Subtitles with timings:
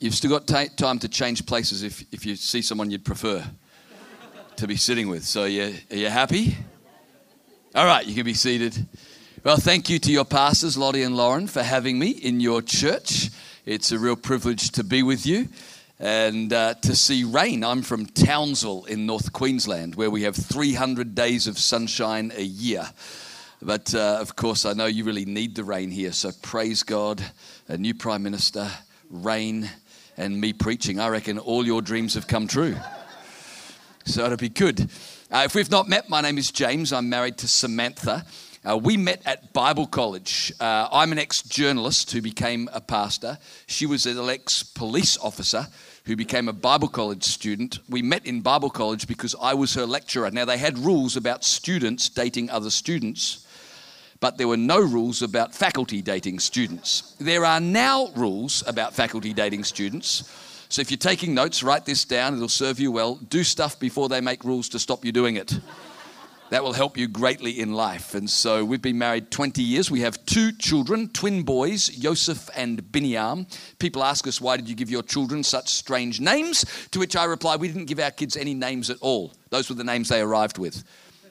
[0.00, 3.44] You've still got ta time to change places if, if you see someone you'd prefer
[4.56, 5.24] to be sitting with.
[5.24, 6.56] So, you, are you happy?
[7.74, 8.86] All right, you can be seated.
[9.44, 13.28] Well, thank you to your pastors, Lottie and Lauren, for having me in your church.
[13.66, 15.48] It's a real privilege to be with you
[15.98, 17.62] and uh, to see rain.
[17.62, 22.88] I'm from Townsville in North Queensland, where we have 300 days of sunshine a year.
[23.60, 26.12] But uh, of course, I know you really need the rain here.
[26.12, 27.22] So praise God,
[27.68, 28.66] a new Prime Minister,
[29.10, 29.68] rain,
[30.20, 31.00] and me preaching.
[31.00, 32.76] I reckon all your dreams have come true.
[34.04, 34.90] So it'll be good.
[35.30, 36.92] Uh, if we've not met, my name is James.
[36.92, 38.24] I'm married to Samantha.
[38.68, 40.52] Uh, we met at Bible college.
[40.60, 43.38] Uh, I'm an ex journalist who became a pastor.
[43.66, 45.66] She was an ex police officer
[46.04, 47.78] who became a Bible college student.
[47.88, 50.30] We met in Bible college because I was her lecturer.
[50.30, 53.46] Now, they had rules about students dating other students,
[54.20, 57.14] but there were no rules about faculty dating students.
[57.18, 60.30] There are now rules about faculty dating students.
[60.68, 63.16] So if you're taking notes, write this down, it'll serve you well.
[63.16, 65.58] Do stuff before they make rules to stop you doing it
[66.50, 68.14] that will help you greatly in life.
[68.14, 69.90] And so we've been married 20 years.
[69.90, 73.46] We have two children, twin boys, Joseph and Binyam.
[73.78, 76.64] People ask us, why did you give your children such strange names?
[76.90, 79.32] To which I reply, we didn't give our kids any names at all.
[79.50, 80.82] Those were the names they arrived with.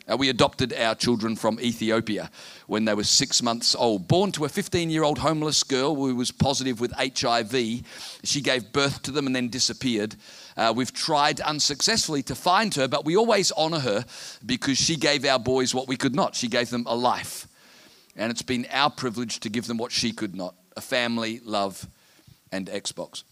[0.10, 2.32] Uh, we adopted our children from Ethiopia
[2.68, 4.08] when they were six months old.
[4.08, 7.84] Born to a 15 year old homeless girl who was positive with HIV,
[8.24, 10.16] she gave birth to them and then disappeared.
[10.58, 14.04] Uh, we've tried unsuccessfully to find her, but we always honor her
[14.46, 16.36] because she gave our boys what we could not.
[16.36, 17.48] She gave them a life.
[18.16, 21.86] And it's been our privilege to give them what she could not a family, love,
[22.52, 23.24] and Xbox.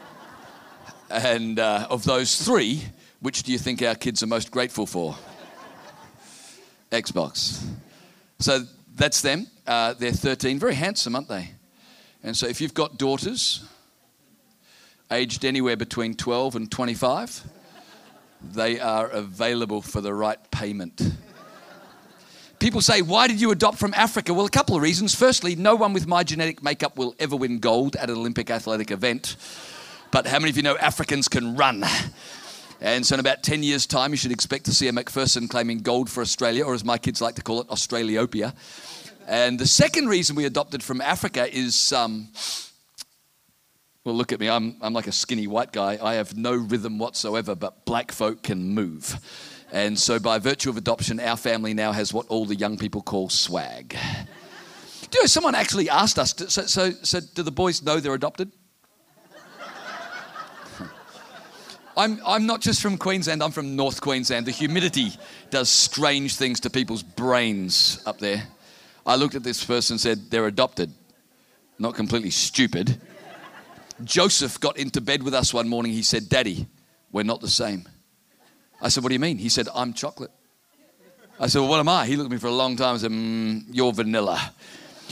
[1.10, 2.82] and uh, of those three,
[3.20, 5.16] which do you think our kids are most grateful for?
[6.90, 7.64] Xbox.
[8.38, 9.46] So that's them.
[9.66, 11.50] Uh, they're 13, very handsome, aren't they?
[12.22, 13.64] And so if you've got daughters
[15.10, 17.42] aged anywhere between 12 and 25,
[18.52, 21.00] they are available for the right payment.
[22.58, 24.34] People say, Why did you adopt from Africa?
[24.34, 25.14] Well, a couple of reasons.
[25.14, 28.90] Firstly, no one with my genetic makeup will ever win gold at an Olympic athletic
[28.90, 29.36] event.
[30.10, 31.84] But how many of you know Africans can run?
[32.80, 35.80] And so, in about 10 years' time, you should expect to see a McPherson claiming
[35.80, 38.54] gold for Australia, or as my kids like to call it, Australiopia.
[39.26, 42.28] And the second reason we adopted from Africa is um,
[44.08, 44.48] well, look at me.
[44.48, 45.98] I'm, I'm like a skinny white guy.
[46.00, 49.18] I have no rhythm whatsoever, but black folk can move.
[49.70, 53.02] And so, by virtue of adoption, our family now has what all the young people
[53.02, 53.90] call swag.
[55.10, 58.14] Do you know, someone actually asked us, so, so, so do the boys know they're
[58.14, 58.50] adopted?
[61.98, 64.46] I'm, I'm not just from Queensland, I'm from North Queensland.
[64.46, 65.10] The humidity
[65.50, 68.44] does strange things to people's brains up there.
[69.04, 70.92] I looked at this person and said, they're adopted.
[71.76, 73.00] Not completely stupid.
[74.04, 75.90] Joseph got into bed with us one morning.
[75.90, 76.68] He said, Daddy,
[77.10, 77.88] we're not the same.
[78.80, 79.38] I said, What do you mean?
[79.38, 80.30] He said, I'm chocolate.
[81.40, 82.06] I said, Well, what am I?
[82.06, 84.54] He looked at me for a long time and said, mm, You're vanilla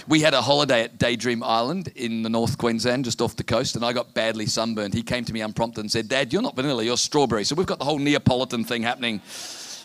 [0.08, 3.74] we had a holiday at Daydream Island in the North Queensland, just off the coast,
[3.74, 4.94] and I got badly sunburned.
[4.94, 7.44] He came to me unprompted and said, Dad, you're not vanilla, you're strawberry.
[7.44, 9.20] So we've got the whole Neapolitan thing happening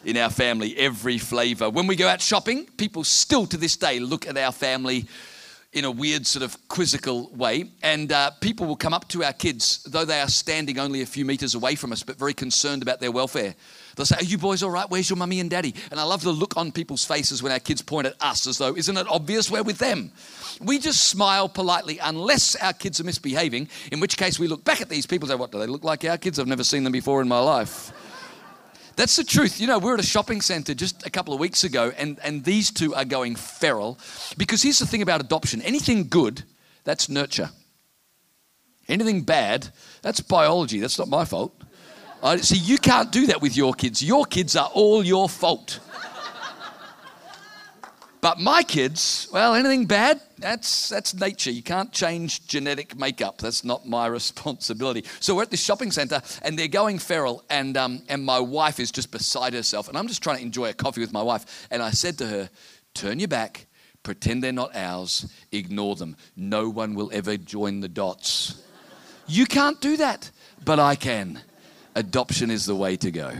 [0.05, 1.69] in our family, every flavor.
[1.69, 5.07] When we go out shopping, people still to this day look at our family
[5.73, 7.71] in a weird, sort of quizzical way.
[7.81, 11.05] And uh, people will come up to our kids, though they are standing only a
[11.05, 13.55] few meters away from us, but very concerned about their welfare.
[13.95, 14.89] They'll say, Are you boys all right?
[14.89, 15.75] Where's your mummy and daddy?
[15.91, 18.57] And I love the look on people's faces when our kids point at us as
[18.57, 20.11] though, Isn't it obvious we're with them?
[20.61, 24.81] We just smile politely unless our kids are misbehaving, in which case we look back
[24.81, 26.39] at these people and say, What do they look like our kids?
[26.39, 27.91] I've never seen them before in my life.
[28.95, 29.59] That's the truth.
[29.59, 32.19] You know, we are at a shopping center just a couple of weeks ago, and,
[32.23, 33.97] and these two are going feral.
[34.37, 36.43] Because here's the thing about adoption anything good,
[36.83, 37.49] that's nurture.
[38.87, 39.69] Anything bad,
[40.01, 40.79] that's biology.
[40.79, 41.55] That's not my fault.
[42.41, 44.03] See, you can't do that with your kids.
[44.03, 45.79] Your kids are all your fault.
[48.21, 51.49] But my kids, well, anything bad, that's, that's nature.
[51.49, 53.39] You can't change genetic makeup.
[53.39, 55.05] That's not my responsibility.
[55.19, 58.79] So we're at this shopping center and they're going feral, and, um, and my wife
[58.79, 59.89] is just beside herself.
[59.89, 61.67] And I'm just trying to enjoy a coffee with my wife.
[61.71, 62.49] And I said to her,
[62.93, 63.65] Turn your back,
[64.03, 66.15] pretend they're not ours, ignore them.
[66.35, 68.61] No one will ever join the dots.
[69.27, 70.29] You can't do that,
[70.63, 71.41] but I can.
[71.95, 73.31] Adoption is the way to go.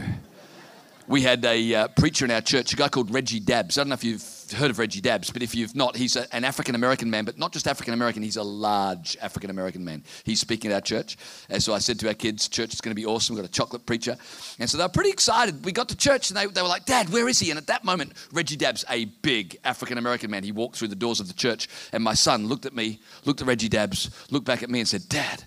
[1.08, 3.76] We had a uh, preacher in our church, a guy called Reggie Dabbs.
[3.76, 4.22] I don't know if you've
[4.52, 7.38] heard of Reggie Dabbs, but if you've not, he's a, an African American man, but
[7.38, 10.04] not just African American, he's a large African American man.
[10.24, 11.16] He's speaking at our church.
[11.48, 13.34] And so I said to our kids, Church is going to be awesome.
[13.34, 14.16] We've got a chocolate preacher.
[14.58, 15.64] And so they were pretty excited.
[15.64, 17.50] We got to church and they, they were like, Dad, where is he?
[17.50, 20.94] And at that moment, Reggie Dabbs, a big African American man, he walked through the
[20.94, 21.68] doors of the church.
[21.92, 24.88] And my son looked at me, looked at Reggie Dabbs, looked back at me and
[24.88, 25.44] said, Dad,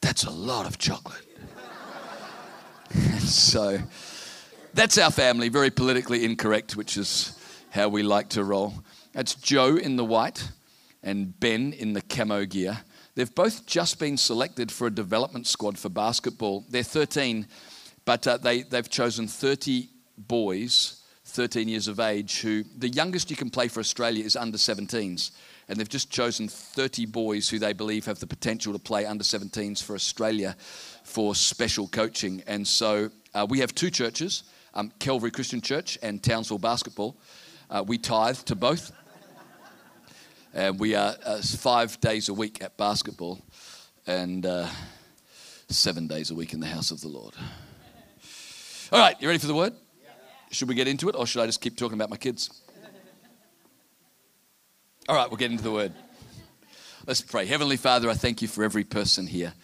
[0.00, 1.24] That's a lot of chocolate.
[3.18, 3.78] so
[4.74, 7.38] that's our family, very politically incorrect, which is
[7.70, 8.74] how we like to roll.
[9.12, 10.48] That's Joe in the white
[11.02, 12.78] and Ben in the camo gear.
[13.14, 16.64] They've both just been selected for a development squad for basketball.
[16.68, 17.46] They're 13,
[18.04, 20.97] but uh, they, they've chosen 30 boys,
[21.38, 25.30] 13 years of age, who the youngest you can play for Australia is under 17s.
[25.68, 29.22] And they've just chosen 30 boys who they believe have the potential to play under
[29.22, 30.56] 17s for Australia
[31.04, 32.42] for special coaching.
[32.48, 34.42] And so uh, we have two churches
[34.74, 37.16] um, Calvary Christian Church and Townsville Basketball.
[37.70, 38.90] Uh, we tithe to both.
[40.52, 43.38] And we are uh, five days a week at basketball
[44.08, 44.66] and uh,
[45.68, 47.34] seven days a week in the house of the Lord.
[48.90, 49.74] All right, you ready for the word?
[50.50, 52.62] Should we get into it or should I just keep talking about my kids?
[55.08, 55.92] All right, we'll get into the word.
[57.06, 57.46] Let's pray.
[57.46, 59.54] Heavenly Father, I thank you for every person here,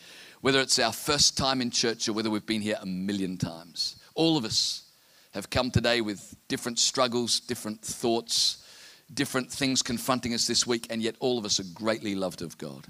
[0.40, 3.96] whether it's our first time in church or whether we've been here a million times.
[4.14, 4.90] All of us
[5.32, 8.64] have come today with different struggles, different thoughts,
[9.12, 12.56] different things confronting us this week, and yet all of us are greatly loved of
[12.56, 12.86] God.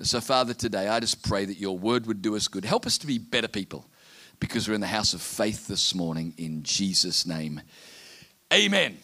[0.00, 2.64] So, Father, today I just pray that your word would do us good.
[2.64, 3.88] Help us to be better people
[4.40, 7.60] because we're in the house of faith this morning in Jesus' name.
[8.52, 8.98] Amen.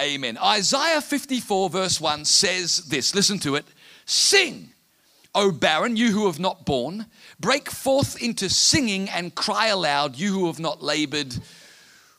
[0.00, 0.38] Amen.
[0.38, 3.64] Isaiah 54, verse 1 says this listen to it
[4.04, 4.70] Sing,
[5.34, 7.06] O barren, you who have not borne,
[7.38, 11.34] break forth into singing and cry aloud, you who have not labored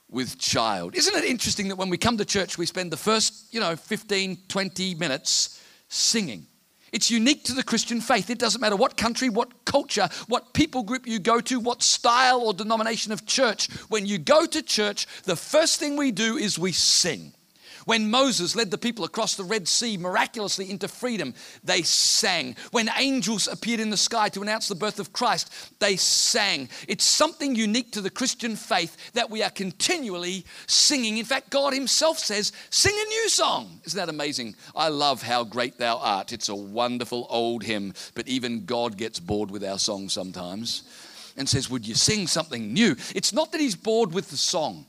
[0.09, 0.95] with child.
[0.95, 3.75] Isn't it interesting that when we come to church, we spend the first, you know,
[3.75, 6.47] 15, 20 minutes singing?
[6.93, 8.29] It's unique to the Christian faith.
[8.29, 12.39] It doesn't matter what country, what culture, what people group you go to, what style
[12.41, 13.69] or denomination of church.
[13.89, 17.33] When you go to church, the first thing we do is we sing.
[17.85, 21.33] When Moses led the people across the Red Sea miraculously into freedom,
[21.63, 22.55] they sang.
[22.71, 26.69] When angels appeared in the sky to announce the birth of Christ, they sang.
[26.87, 31.17] It's something unique to the Christian faith that we are continually singing.
[31.17, 33.81] In fact, God Himself says, Sing a new song.
[33.85, 34.55] Isn't that amazing?
[34.75, 36.33] I love How Great Thou Art.
[36.33, 40.83] It's a wonderful old hymn, but even God gets bored with our song sometimes
[41.37, 42.95] and says, Would you sing something new?
[43.15, 44.85] It's not that He's bored with the song.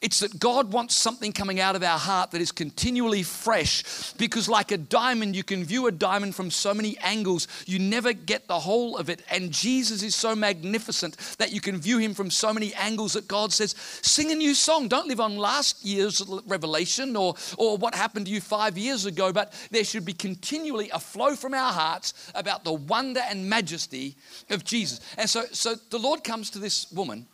[0.00, 4.48] It's that God wants something coming out of our heart that is continually fresh because,
[4.48, 8.48] like a diamond, you can view a diamond from so many angles, you never get
[8.48, 9.22] the whole of it.
[9.30, 13.28] And Jesus is so magnificent that you can view him from so many angles that
[13.28, 14.88] God says, Sing a new song.
[14.88, 19.32] Don't live on last year's revelation or, or what happened to you five years ago,
[19.32, 24.16] but there should be continually a flow from our hearts about the wonder and majesty
[24.50, 25.00] of Jesus.
[25.18, 27.26] And so, so the Lord comes to this woman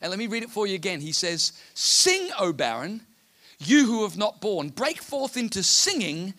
[0.00, 1.00] and let me read it for you again.
[1.00, 3.02] He says, Sing, O barren,
[3.58, 4.68] you who have not borne.
[4.68, 6.34] Break forth into singing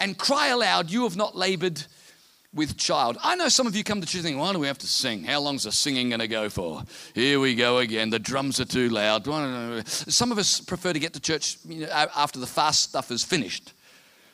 [0.00, 1.84] and cry aloud, you have not labored
[2.56, 3.18] with child.
[3.22, 4.86] I know some of you come to church and think, why do we have to
[4.86, 5.24] sing?
[5.24, 6.82] How long's the singing going to go for?
[7.14, 8.10] Here we go again.
[8.10, 9.26] The drums are too loud.
[9.86, 11.58] Some of us prefer to get to church
[11.92, 13.72] after the fast stuff is finished.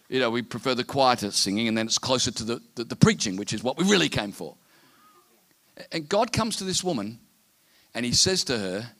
[0.08, 2.96] You know, we prefer the quieter singing and then it's closer to the, the, the
[2.96, 4.56] preaching, which is what we really came for.
[5.90, 7.18] And God comes to this woman
[7.94, 8.90] and he says to her,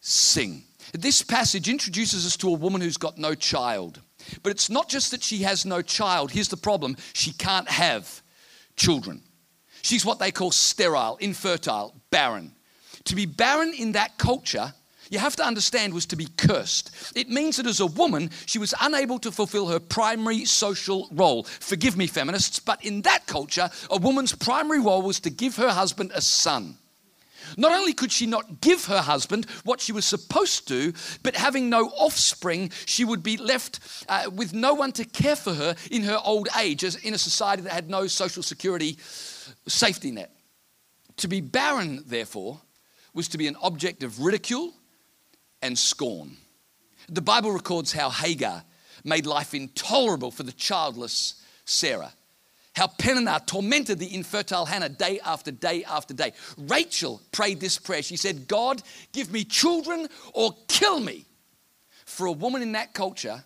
[0.00, 0.64] Sing.
[0.92, 4.00] This passage introduces us to a woman who's got no child.
[4.42, 6.30] But it's not just that she has no child.
[6.30, 8.22] Here's the problem she can't have
[8.76, 9.22] children.
[9.82, 12.52] She's what they call sterile, infertile, barren.
[13.04, 14.74] To be barren in that culture,
[15.10, 16.90] you have to understand, was to be cursed.
[17.16, 21.44] It means that as a woman, she was unable to fulfill her primary social role.
[21.44, 25.70] Forgive me, feminists, but in that culture, a woman's primary role was to give her
[25.70, 26.76] husband a son.
[27.56, 30.92] Not only could she not give her husband what she was supposed to,
[31.22, 35.54] but having no offspring, she would be left uh, with no one to care for
[35.54, 38.96] her in her old age, as in a society that had no social security
[39.66, 40.34] safety net.
[41.18, 42.60] To be barren, therefore,
[43.12, 44.72] was to be an object of ridicule
[45.62, 46.36] and scorn.
[47.08, 48.64] The Bible records how Hagar
[49.04, 52.12] made life intolerable for the childless Sarah
[52.74, 56.32] how Peninnah tormented the infertile Hannah day after day after day.
[56.56, 58.02] Rachel prayed this prayer.
[58.02, 61.26] She said, God, give me children or kill me.
[62.06, 63.44] For a woman in that culture,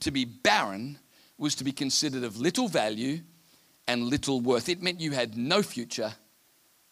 [0.00, 0.98] to be barren
[1.38, 3.20] was to be considered of little value
[3.86, 4.68] and little worth.
[4.68, 6.14] It meant you had no future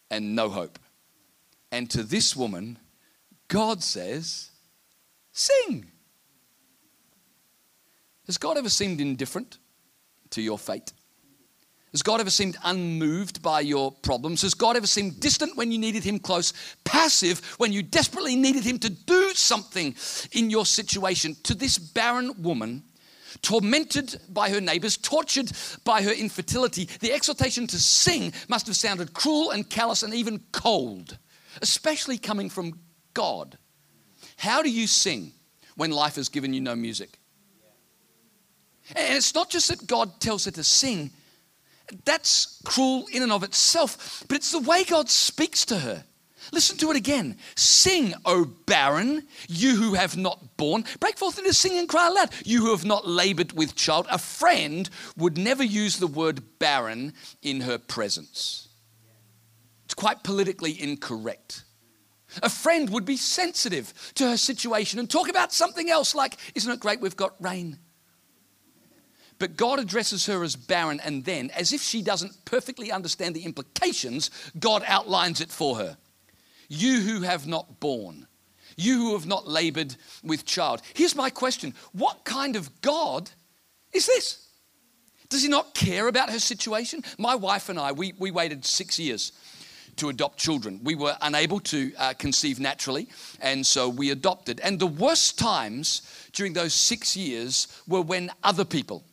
[0.09, 0.79] and no hope.
[1.71, 2.77] And to this woman,
[3.47, 4.51] God says,
[5.31, 5.85] Sing.
[8.27, 9.57] Has God ever seemed indifferent
[10.29, 10.93] to your fate?
[11.93, 14.41] Has God ever seemed unmoved by your problems?
[14.41, 16.51] Has God ever seemed distant when you needed Him close,
[16.83, 19.95] passive when you desperately needed Him to do something
[20.31, 21.35] in your situation?
[21.43, 22.83] To this barren woman,
[23.43, 25.51] tormented by her neighbors, tortured
[25.83, 30.41] by her infertility, the exhortation to sing must have sounded cruel and callous and even
[30.51, 31.19] cold,
[31.61, 32.79] especially coming from
[33.13, 33.59] God.
[34.37, 35.31] How do you sing
[35.75, 37.19] when life has given you no music?
[38.95, 41.11] And it's not just that God tells her to sing,
[42.05, 46.03] that's cruel in and of itself, but it's the way God speaks to her.
[46.51, 47.37] Listen to it again.
[47.55, 50.83] Sing, O barren, you who have not borne.
[50.99, 54.07] Break forth into singing and cry aloud, you who have not labored with child.
[54.09, 58.67] A friend would never use the word barren in her presence.
[59.85, 61.63] It's quite politically incorrect.
[62.41, 66.71] A friend would be sensitive to her situation and talk about something else like, Isn't
[66.71, 67.79] it great we've got rain?
[69.43, 73.43] But God addresses her as barren, and then, as if she doesn't perfectly understand the
[73.43, 75.97] implications, God outlines it for her.
[76.69, 78.25] You who have not borne,
[78.77, 80.81] you who have not labored with child.
[80.93, 83.31] Here's my question What kind of God
[83.91, 84.47] is this?
[85.27, 87.03] Does he not care about her situation?
[87.17, 89.33] My wife and I, we, we waited six years
[89.97, 90.79] to adopt children.
[90.85, 93.09] We were unable to uh, conceive naturally,
[93.41, 94.61] and so we adopted.
[94.61, 99.03] And the worst times during those six years were when other people,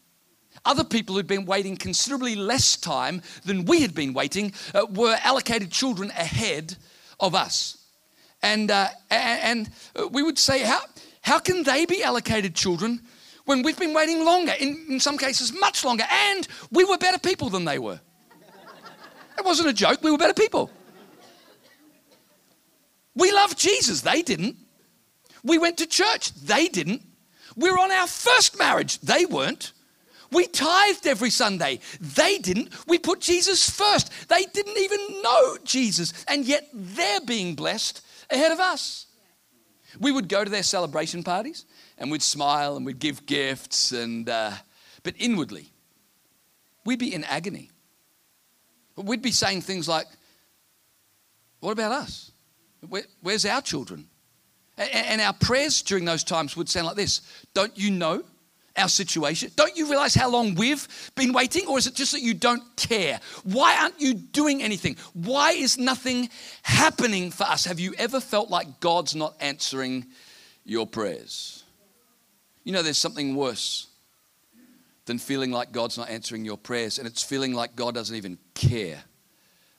[0.64, 5.16] other people who'd been waiting considerably less time than we had been waiting, uh, were
[5.22, 6.76] allocated children ahead
[7.18, 7.78] of us.
[8.42, 9.70] And, uh, and
[10.10, 10.80] we would say, how,
[11.22, 13.02] how can they be allocated children
[13.44, 17.18] when we've been waiting longer, in, in some cases much longer, and we were better
[17.18, 18.00] people than they were?
[19.38, 20.70] It wasn't a joke, we were better people.
[23.14, 24.56] We loved Jesus, they didn't.
[25.42, 27.02] We went to church, they didn't.
[27.56, 29.72] We were on our first marriage, they weren't.
[30.32, 31.80] We tithed every Sunday.
[32.00, 32.70] They didn't.
[32.86, 34.28] We put Jesus first.
[34.28, 36.12] They didn't even know Jesus.
[36.28, 39.06] And yet they're being blessed ahead of us.
[39.98, 41.64] We would go to their celebration parties
[41.98, 44.52] and we'd smile and we'd give gifts, and, uh,
[45.02, 45.70] but inwardly,
[46.84, 47.70] we'd be in agony.
[48.96, 50.06] We'd be saying things like,
[51.60, 52.32] What about us?
[52.88, 54.08] Where, where's our children?
[54.78, 57.20] And, and our prayers during those times would sound like this
[57.52, 58.24] Don't you know
[58.76, 59.50] our situation?
[59.56, 61.66] Don't you realize how long we've been waiting?
[61.66, 63.20] Or is it just that you don't care?
[63.44, 64.96] Why aren't you doing anything?
[65.12, 66.28] Why is nothing
[66.62, 67.64] happening for us?
[67.64, 70.06] Have you ever felt like God's not answering
[70.64, 71.64] your prayers?
[72.64, 73.86] You know, there's something worse
[75.06, 78.38] than feeling like God's not answering your prayers, and it's feeling like God doesn't even
[78.54, 79.02] care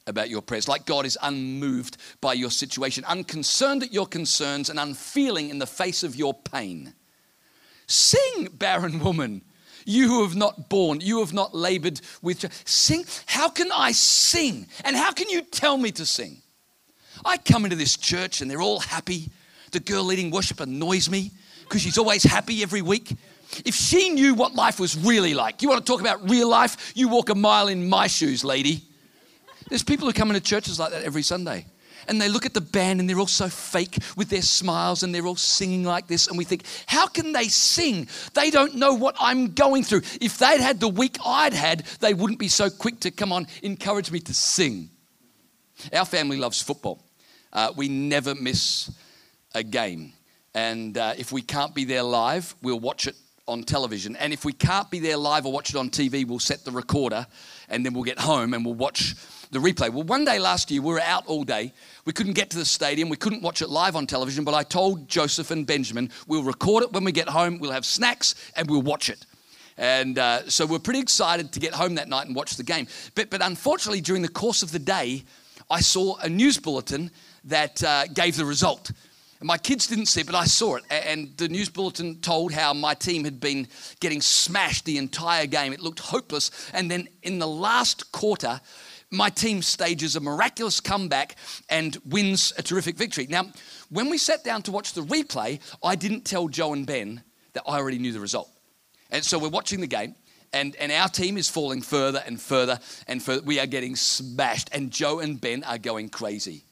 [0.08, 4.80] about your prayers, like God is unmoved by your situation, unconcerned at your concerns, and
[4.80, 6.94] unfeeling in the face of your pain.
[7.92, 9.42] Sing, barren woman.
[9.86, 12.46] You who have not borne, you have not labored with.
[12.66, 13.04] Sing.
[13.26, 14.68] How can I sing?
[14.86, 16.38] And how can you tell me to sing?
[17.26, 19.30] I come into this church and they're all happy.
[19.72, 21.32] The girl leading worship annoys me
[21.64, 23.14] because she's always happy every week.
[23.66, 26.94] If she knew what life was really like, you want to talk about real life?
[26.96, 28.84] You walk a mile in my shoes, lady.
[29.68, 31.66] There's people who come into churches like that every Sunday
[32.08, 35.14] and they look at the band and they're all so fake with their smiles and
[35.14, 36.28] they're all singing like this.
[36.28, 38.08] And we think, how can they sing?
[38.34, 40.02] They don't know what I'm going through.
[40.20, 43.48] If they'd had the week I'd had, they wouldn't be so quick to come on,
[43.62, 44.90] encourage me to sing.
[45.94, 47.04] Our family loves football.
[47.54, 48.92] Uh, we never miss
[49.54, 50.14] a game.
[50.54, 53.16] And uh, if we can't be there live, we'll watch it
[53.48, 54.16] on television.
[54.16, 56.72] And if we can't be there live or watch it on TV, we'll set the
[56.72, 57.26] recorder
[57.70, 59.16] and then we'll get home and we'll watch
[59.52, 59.90] the replay.
[59.90, 61.74] Well, one day last year, we were out all day.
[62.06, 63.10] We couldn't get to the stadium.
[63.10, 66.84] We couldn't watch it live on television, but I told Joseph and Benjamin, we'll record
[66.84, 69.26] it when we get home, we'll have snacks, and we'll watch it.
[69.78, 72.88] And uh, so we're pretty excited to get home that night and watch the game.
[73.16, 75.24] But, but unfortunately, during the course of the day,
[75.70, 77.12] I saw a news bulletin
[77.46, 78.92] that uh, gave the result.
[79.44, 80.84] My kids didn't see it, but I saw it.
[80.92, 83.68] And the news bulletin told how my team had been
[84.00, 85.74] getting smashed the entire game.
[85.74, 86.52] It looked hopeless.
[86.74, 88.62] And then in the last quarter,
[89.12, 91.36] my team stages a miraculous comeback
[91.70, 93.28] and wins a terrific victory.
[93.30, 93.52] Now,
[93.90, 97.22] when we sat down to watch the replay, I didn't tell Joe and Ben
[97.54, 98.50] that I already knew the result.
[99.10, 100.16] And so we're watching the game,
[100.54, 103.42] and, and our team is falling further and further and further.
[103.44, 106.64] We are getting smashed, and Joe and Ben are going crazy.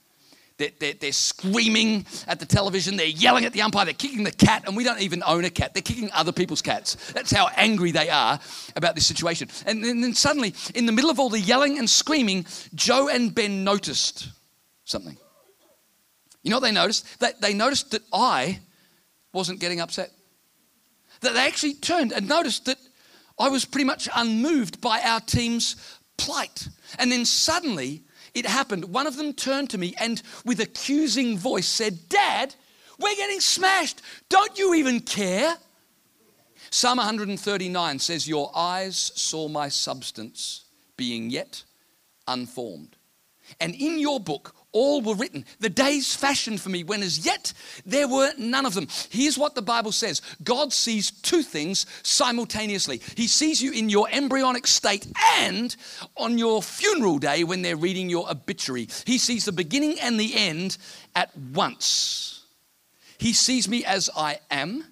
[0.60, 2.98] They're, they're, they're, screaming at the television.
[2.98, 3.86] They're yelling at the umpire.
[3.86, 5.74] They're kicking the cat, and we don't even own a cat.
[5.74, 6.96] They're kicking other people's cats.
[7.13, 8.38] That's how angry they are
[8.75, 9.48] about this situation.
[9.66, 13.34] And then, then suddenly, in the middle of all the yelling and screaming, Joe and
[13.34, 14.28] Ben noticed
[14.84, 15.18] something.
[16.44, 17.06] You know what they noticed?
[17.42, 18.60] They noticed that I
[19.32, 20.12] wasn't getting upset.
[21.22, 22.78] That they actually turned and noticed that
[23.39, 25.78] I was pretty much unmoved by our team's
[26.18, 26.68] plight.
[26.98, 28.86] And then suddenly, it happened.
[28.86, 32.55] One of them turned to me and with accusing voice said, Dad,
[33.00, 34.01] we're getting smashed.
[34.29, 35.55] Don't you even care?
[36.71, 40.65] Psalm 139 says, Your eyes saw my substance
[40.98, 41.63] being yet
[42.27, 42.95] unformed.
[43.59, 45.45] And in your book, all were written.
[45.59, 47.53] The days fashioned for me, when as yet
[47.85, 48.88] there were none of them.
[49.09, 53.01] Here's what the Bible says God sees two things simultaneously.
[53.15, 55.07] He sees you in your embryonic state
[55.39, 55.75] and
[56.17, 58.88] on your funeral day when they're reading your obituary.
[59.05, 60.77] He sees the beginning and the end
[61.15, 62.43] at once.
[63.17, 64.85] He sees me as I am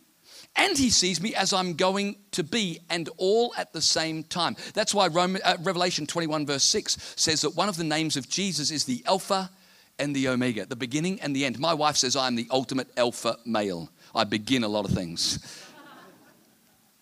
[0.57, 4.55] and he sees me as I'm going to be, and all at the same time.
[4.73, 8.27] That's why Roman, uh, Revelation 21, verse 6 says that one of the names of
[8.27, 9.51] Jesus is the Alpha
[9.99, 11.59] and the Omega, the beginning and the end.
[11.59, 13.89] My wife says I'm the ultimate alpha male.
[14.13, 15.39] I begin a lot of things.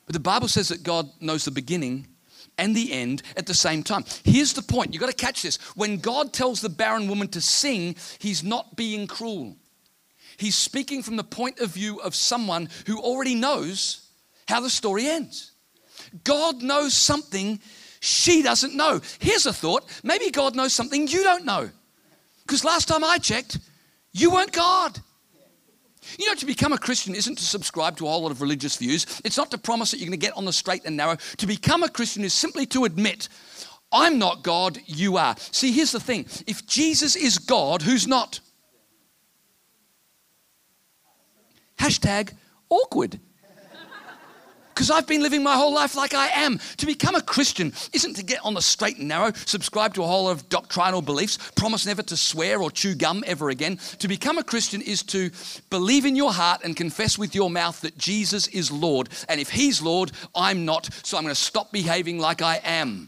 [0.06, 2.08] But the Bible says that God knows the beginning
[2.58, 4.06] and the end at the same time.
[4.24, 5.58] Here's the point you've got to catch this.
[5.75, 9.56] When God tells the barren woman to sing, he's not being cruel.
[10.38, 14.10] He's speaking from the point of view of someone who already knows
[14.48, 15.52] how the story ends.
[16.24, 17.60] God knows something
[18.00, 19.02] she doesn't know.
[19.20, 21.70] Here's a thought maybe God knows something you don't know.
[22.46, 23.60] Because last time I checked,
[24.12, 25.00] you weren't God.
[26.20, 28.78] You know, to become a Christian isn't to subscribe to a whole lot of religious
[28.78, 29.06] views.
[29.24, 31.18] It's not to promise that you're going to get on the straight and narrow.
[31.38, 33.28] To become a Christian is simply to admit,
[33.92, 35.36] I'm not God, you are.
[35.38, 38.40] See, here's the thing if Jesus is God, who's not?
[41.80, 42.34] Hashtag
[42.70, 43.20] awkward
[44.75, 46.60] because I've been living my whole life like I am.
[46.77, 50.05] To become a Christian isn't to get on the straight and narrow, subscribe to a
[50.05, 53.77] whole lot of doctrinal beliefs, promise never to swear or chew gum ever again.
[54.00, 55.32] To become a Christian is to
[55.70, 59.08] believe in your heart and confess with your mouth that Jesus is Lord.
[59.29, 63.08] And if He's Lord, I'm not, so I'm going to stop behaving like I am.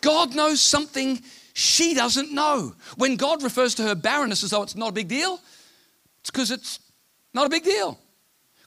[0.00, 2.74] God knows something she doesn't know.
[2.96, 5.40] When God refers to her barrenness as though it's not a big deal,
[6.20, 6.78] it's because it's
[7.34, 7.98] not a big deal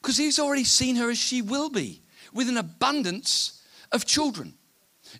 [0.02, 2.02] because he's already seen her as she will be
[2.34, 3.62] with an abundance
[3.92, 4.54] of children.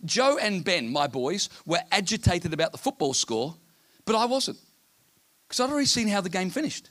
[0.04, 3.54] Joe and Ben, my boys, were agitated about the football score,
[4.04, 4.58] but I wasn't
[5.46, 6.90] because I'd already seen how the game finished.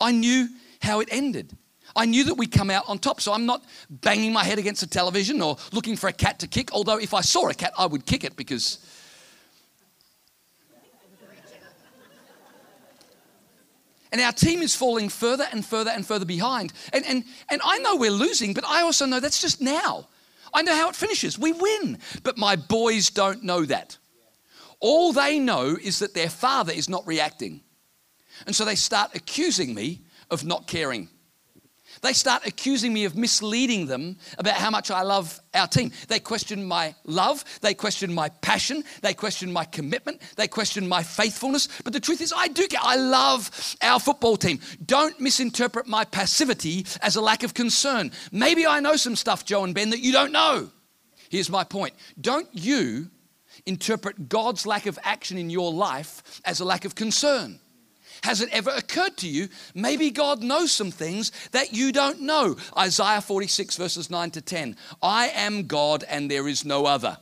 [0.00, 0.48] I knew
[0.80, 1.56] how it ended.
[1.96, 4.80] I knew that we'd come out on top, so I'm not banging my head against
[4.80, 6.72] the television or looking for a cat to kick.
[6.72, 8.78] Although, if I saw a cat, I would kick it because
[14.10, 16.72] And our team is falling further and further and further behind.
[16.92, 20.08] And, and, and I know we're losing, but I also know that's just now.
[20.54, 21.38] I know how it finishes.
[21.38, 21.98] We win.
[22.22, 23.98] But my boys don't know that.
[24.80, 27.60] All they know is that their father is not reacting.
[28.46, 31.08] And so they start accusing me of not caring.
[32.02, 35.92] They start accusing me of misleading them about how much I love our team.
[36.08, 41.02] They question my love, they question my passion, they question my commitment, they question my
[41.02, 41.68] faithfulness.
[41.84, 42.80] But the truth is, I do care.
[42.82, 44.60] I love our football team.
[44.84, 48.12] Don't misinterpret my passivity as a lack of concern.
[48.32, 50.70] Maybe I know some stuff, Joe and Ben, that you don't know.
[51.30, 53.10] Here's my point don't you
[53.66, 57.60] interpret God's lack of action in your life as a lack of concern.
[58.22, 59.48] Has it ever occurred to you?
[59.74, 62.56] Maybe God knows some things that you don't know.
[62.76, 64.76] Isaiah 46, verses 9 to 10.
[65.02, 67.18] I am God and there is no other.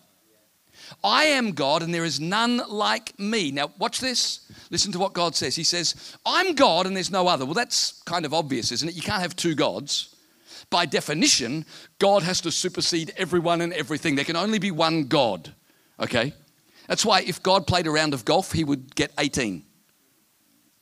[1.03, 3.51] I am God and there is none like me.
[3.51, 4.51] Now, watch this.
[4.71, 5.57] Listen to what God says.
[5.57, 7.45] He says, I'm God and there's no other.
[7.45, 8.95] Well, that's kind of obvious, isn't it?
[8.95, 10.15] You can't have two gods.
[10.71, 11.65] By definition,
[11.99, 14.17] God has to supersede everyone and everything.
[14.17, 15.53] There can only be one God,
[16.01, 16.33] okay?
[16.89, 19.65] That's why if God played a round of golf, he would get 18.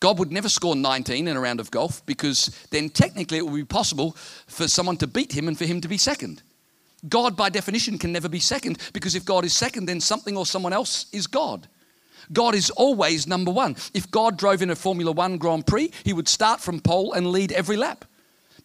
[0.01, 3.55] God would never score 19 in a round of golf because then technically it would
[3.55, 4.13] be possible
[4.47, 6.43] for someone to beat him and for him to be second.
[7.09, 10.47] God, by definition, can never be second because if God is second, then something or
[10.47, 11.69] someone else is God.
[12.33, 13.77] God is always number one.
[13.93, 17.31] If God drove in a Formula One Grand Prix, he would start from pole and
[17.31, 18.07] lead every lap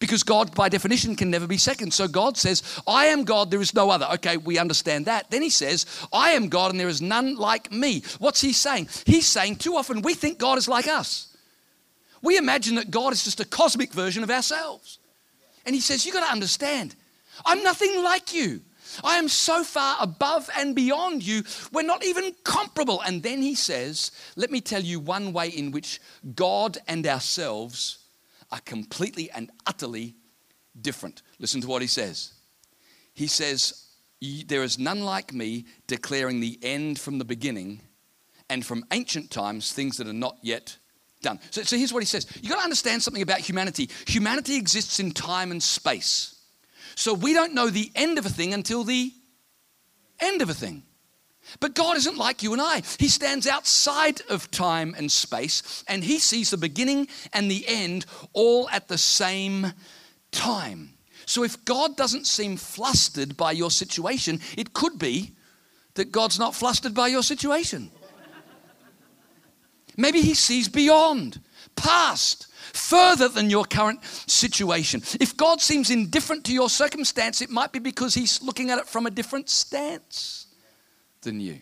[0.00, 1.92] because God, by definition, can never be second.
[1.92, 4.08] So God says, I am God, there is no other.
[4.14, 5.30] Okay, we understand that.
[5.30, 8.02] Then he says, I am God and there is none like me.
[8.18, 8.88] What's he saying?
[9.06, 11.36] He's saying too often we think God is like us.
[12.22, 14.98] We imagine that God is just a cosmic version of ourselves.
[15.64, 16.94] And He says, You've got to understand,
[17.44, 18.60] I'm nothing like you.
[19.04, 23.00] I am so far above and beyond you, we're not even comparable.
[23.02, 26.00] And then He says, Let me tell you one way in which
[26.34, 27.99] God and ourselves
[28.52, 30.16] are completely and utterly
[30.80, 31.22] different.
[31.38, 32.32] Listen to what He says.
[33.14, 33.86] He says,
[34.46, 37.82] There is none like me declaring the end from the beginning
[38.48, 40.76] and from ancient times things that are not yet
[41.22, 41.38] done.
[41.50, 43.90] So, so here's what he says You've got to understand something about humanity.
[44.06, 46.36] Humanity exists in time and space.
[46.96, 49.12] So we don't know the end of a thing until the
[50.18, 50.82] end of a thing.
[51.58, 52.82] But God isn't like you and I.
[52.98, 58.06] He stands outside of time and space, and He sees the beginning and the end
[58.32, 59.72] all at the same
[60.30, 60.94] time.
[61.26, 65.32] So if God doesn't seem flustered by your situation, it could be
[65.94, 67.90] that God's not flustered by your situation.
[69.96, 71.40] Maybe he sees beyond,
[71.76, 75.02] past, further than your current situation.
[75.20, 78.86] If God seems indifferent to your circumstance, it might be because he's looking at it
[78.86, 80.39] from a different stance
[81.22, 81.60] than you.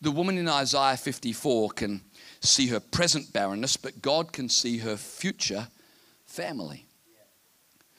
[0.00, 2.02] The woman in Isaiah 54 can
[2.40, 5.68] see her present barrenness, but God can see her future
[6.24, 6.86] family.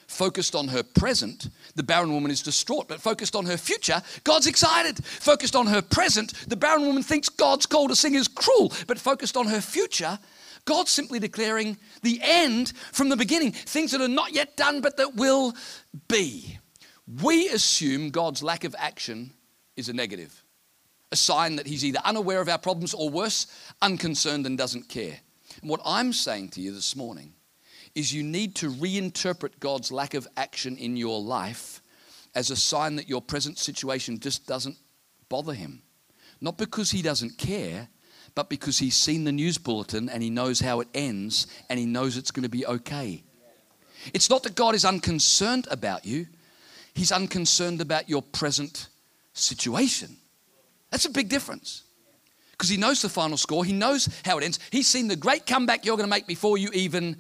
[0.08, 4.48] Focused on her present, the barren woman is distraught, but focused on her future, God's
[4.48, 5.04] excited.
[5.06, 8.98] Focused on her present, the barren woman thinks God's call to sing is cruel, but
[8.98, 10.18] focused on her future,
[10.66, 14.98] God's simply declaring the end from the beginning, things that are not yet done but
[14.98, 15.54] that will
[16.08, 16.58] be.
[17.22, 19.34] We assume God's lack of action
[19.80, 20.44] is a negative
[21.12, 23.48] a sign that he's either unaware of our problems or worse,
[23.82, 25.20] unconcerned and doesn't care.
[25.62, 27.34] And what I'm saying to you this morning
[27.96, 31.82] is you need to reinterpret God's lack of action in your life
[32.36, 34.78] as a sign that your present situation just doesn't
[35.30, 35.82] bother him.
[36.40, 37.90] Not because he doesn't care,
[38.36, 41.88] but because he's seen the news bulletin and he knows how it ends and he
[41.88, 43.24] knows it's going to be okay.
[44.14, 46.28] It's not that God is unconcerned about you,
[46.94, 48.89] he's unconcerned about your present
[49.40, 50.18] situation.
[50.92, 51.84] That's a big difference.
[52.52, 54.60] Because he knows the final score, he knows how it ends.
[54.72, 57.16] He's seen the great comeback you're going to make before you even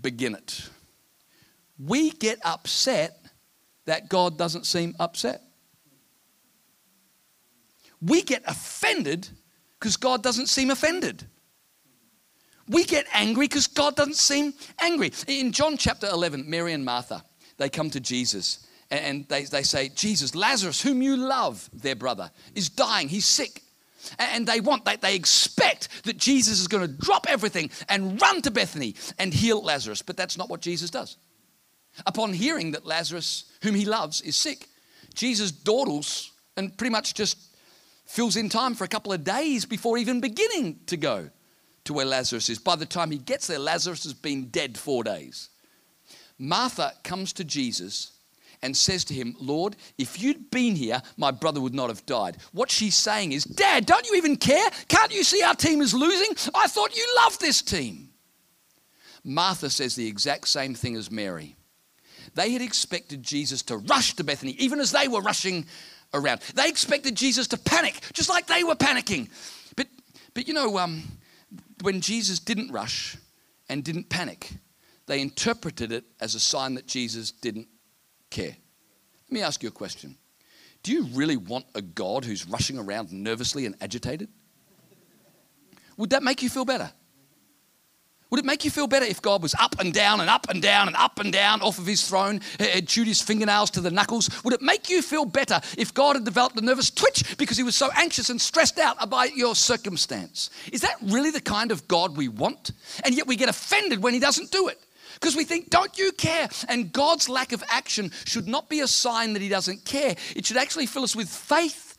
[0.00, 0.68] begin it.
[1.78, 3.18] We get upset
[3.86, 5.42] that God doesn't seem upset.
[8.00, 9.28] We get offended
[9.78, 11.24] because God doesn't seem offended.
[12.68, 15.12] We get angry because God doesn't seem angry.
[15.26, 17.24] In John chapter 11, Mary and Martha,
[17.58, 22.30] they come to Jesus and they, they say, Jesus, Lazarus, whom you love, their brother,
[22.54, 23.08] is dying.
[23.08, 23.62] He's sick.
[24.18, 28.42] And they want, they, they expect that Jesus is going to drop everything and run
[28.42, 30.02] to Bethany and heal Lazarus.
[30.02, 31.16] But that's not what Jesus does.
[32.06, 34.68] Upon hearing that Lazarus, whom he loves, is sick,
[35.14, 37.38] Jesus dawdles and pretty much just
[38.04, 41.30] fills in time for a couple of days before even beginning to go
[41.84, 42.58] to where Lazarus is.
[42.58, 45.48] By the time he gets there, Lazarus has been dead four days.
[46.38, 48.12] Martha comes to Jesus
[48.62, 52.36] and says to him, Lord, if you'd been here, my brother would not have died.
[52.52, 54.70] What she's saying is, Dad, don't you even care?
[54.88, 56.34] Can't you see our team is losing?
[56.54, 58.10] I thought you loved this team.
[59.24, 61.56] Martha says the exact same thing as Mary.
[62.34, 65.66] They had expected Jesus to rush to Bethany, even as they were rushing
[66.14, 66.40] around.
[66.54, 69.28] They expected Jesus to panic, just like they were panicking.
[69.76, 69.88] But,
[70.34, 71.02] but you know, um,
[71.82, 73.16] when Jesus didn't rush
[73.68, 74.50] and didn't panic,
[75.06, 77.68] they interpreted it as a sign that Jesus didn't
[78.32, 78.56] care.
[79.28, 80.16] Let me ask you a question.
[80.82, 84.28] Do you really want a God who's rushing around nervously and agitated?
[85.96, 86.90] Would that make you feel better?
[88.30, 90.62] Would it make you feel better if God was up and down and up and
[90.62, 93.90] down and up and down off of his throne, had chewed his fingernails to the
[93.90, 94.30] knuckles?
[94.42, 97.62] Would it make you feel better if God had developed a nervous twitch because he
[97.62, 100.48] was so anxious and stressed out about your circumstance?
[100.72, 102.70] Is that really the kind of God we want?
[103.04, 104.80] And yet we get offended when he doesn't do it
[105.22, 106.48] because we think, don't you care?
[106.68, 110.16] And God's lack of action should not be a sign that He doesn't care.
[110.34, 111.96] It should actually fill us with faith.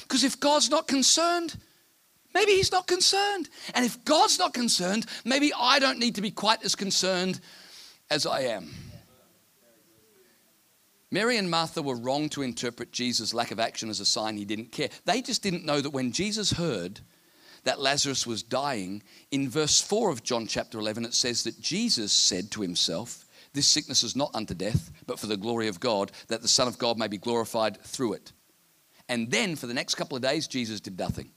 [0.00, 1.56] Because if God's not concerned,
[2.34, 3.48] maybe He's not concerned.
[3.74, 7.40] And if God's not concerned, maybe I don't need to be quite as concerned
[8.10, 8.68] as I am.
[11.10, 14.44] Mary and Martha were wrong to interpret Jesus' lack of action as a sign he
[14.44, 14.90] didn't care.
[15.06, 17.00] They just didn't know that when Jesus heard
[17.66, 19.02] that Lazarus was dying,
[19.32, 23.66] in verse 4 of John chapter 11, it says that Jesus said to himself, This
[23.66, 26.78] sickness is not unto death, but for the glory of God, that the Son of
[26.78, 28.32] God may be glorified through it.
[29.08, 31.32] And then for the next couple of days, Jesus did nothing.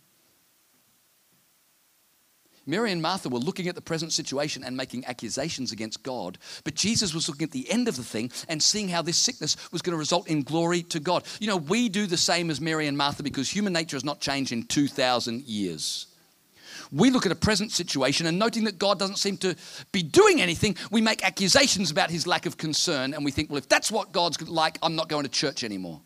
[2.68, 6.76] Mary and Martha were looking at the present situation and making accusations against God, but
[6.76, 9.82] Jesus was looking at the end of the thing and seeing how this sickness was
[9.82, 11.24] going to result in glory to God.
[11.39, 14.22] You know, we do the same as Mary and Martha because human nature has not
[14.22, 16.06] changed in 2,000 years.
[16.91, 19.56] We look at a present situation and noting that God doesn't seem to
[19.91, 23.58] be doing anything, we make accusations about his lack of concern and we think, well,
[23.58, 26.02] if that's what God's like, I'm not going to church anymore.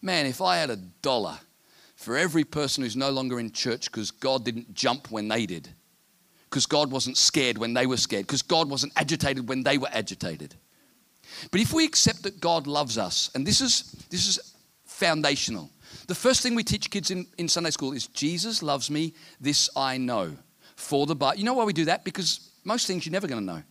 [0.00, 1.38] Man, if I had a dollar
[1.96, 5.68] for every person who's no longer in church because God didn't jump when they did,
[6.48, 9.88] because God wasn't scared when they were scared, because God wasn't agitated when they were
[9.92, 10.54] agitated.
[11.50, 14.54] But if we accept that God loves us, and this is, this is
[14.86, 15.70] foundational,
[16.06, 19.70] the first thing we teach kids in, in Sunday school is Jesus loves me, this
[19.76, 20.36] I know.
[20.76, 21.38] For the Bible.
[21.38, 22.04] You know why we do that?
[22.04, 23.62] Because most things you're never going to know.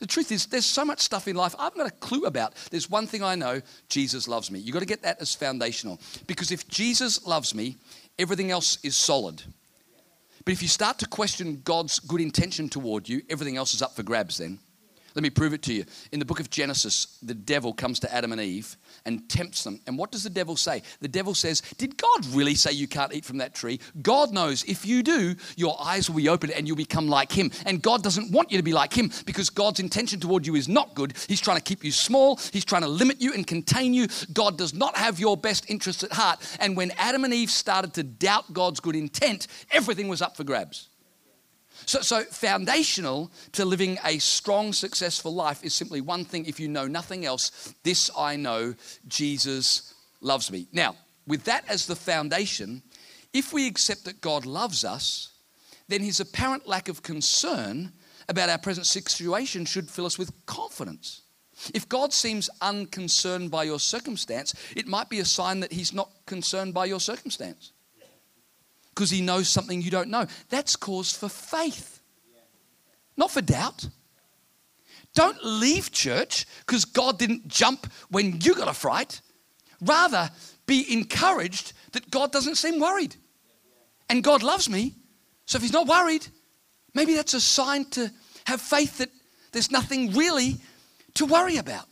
[0.00, 2.54] The truth is, there's so much stuff in life I've got a clue about.
[2.70, 4.58] There's one thing I know Jesus loves me.
[4.58, 6.00] You've got to get that as foundational.
[6.26, 7.76] Because if Jesus loves me,
[8.18, 9.42] everything else is solid.
[10.44, 13.94] But if you start to question God's good intention toward you, everything else is up
[13.94, 14.58] for grabs then.
[15.14, 15.84] Let me prove it to you.
[16.10, 19.80] In the book of Genesis, the devil comes to Adam and Eve and tempts them.
[19.86, 20.82] And what does the devil say?
[21.00, 23.80] The devil says, Did God really say you can't eat from that tree?
[24.02, 27.50] God knows if you do, your eyes will be opened and you'll become like him.
[27.66, 30.68] And God doesn't want you to be like him because God's intention toward you is
[30.68, 31.14] not good.
[31.28, 34.06] He's trying to keep you small, He's trying to limit you and contain you.
[34.32, 36.40] God does not have your best interests at heart.
[36.60, 40.44] And when Adam and Eve started to doubt God's good intent, everything was up for
[40.44, 40.88] grabs.
[41.86, 46.68] So, so, foundational to living a strong, successful life is simply one thing if you
[46.68, 48.74] know nothing else this I know,
[49.06, 50.66] Jesus loves me.
[50.72, 52.82] Now, with that as the foundation,
[53.32, 55.30] if we accept that God loves us,
[55.88, 57.92] then his apparent lack of concern
[58.28, 61.22] about our present situation should fill us with confidence.
[61.74, 66.10] If God seems unconcerned by your circumstance, it might be a sign that he's not
[66.26, 67.72] concerned by your circumstance
[68.94, 70.26] because he knows something you don't know.
[70.48, 72.00] That's cause for faith,
[73.16, 73.88] not for doubt.
[75.14, 79.20] Don't leave church because God didn't jump when you got a fright.
[79.80, 80.30] Rather,
[80.66, 83.14] be encouraged that God doesn't seem worried.
[84.08, 84.94] And God loves me.
[85.46, 86.26] So if he's not worried,
[86.94, 88.10] maybe that's a sign to
[88.46, 89.10] have faith that
[89.52, 90.56] there's nothing really
[91.14, 91.88] to worry about.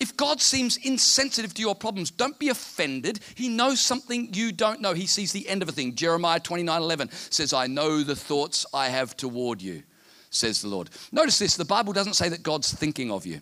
[0.00, 3.18] If God seems insensitive to your problems, don't be offended.
[3.34, 4.94] He knows something you don't know.
[4.94, 5.96] He sees the end of a thing.
[5.96, 9.82] Jeremiah 29 11 says, I know the thoughts I have toward you,
[10.30, 10.90] says the Lord.
[11.10, 13.40] Notice this the Bible doesn't say that God's thinking of you.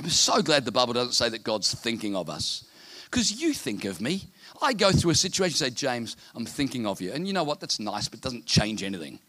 [0.00, 2.64] I'm so glad the Bible doesn't say that God's thinking of us.
[3.06, 4.24] Because you think of me.
[4.60, 7.12] I go through a situation, say, James, I'm thinking of you.
[7.12, 7.60] And you know what?
[7.60, 9.20] That's nice, but it doesn't change anything.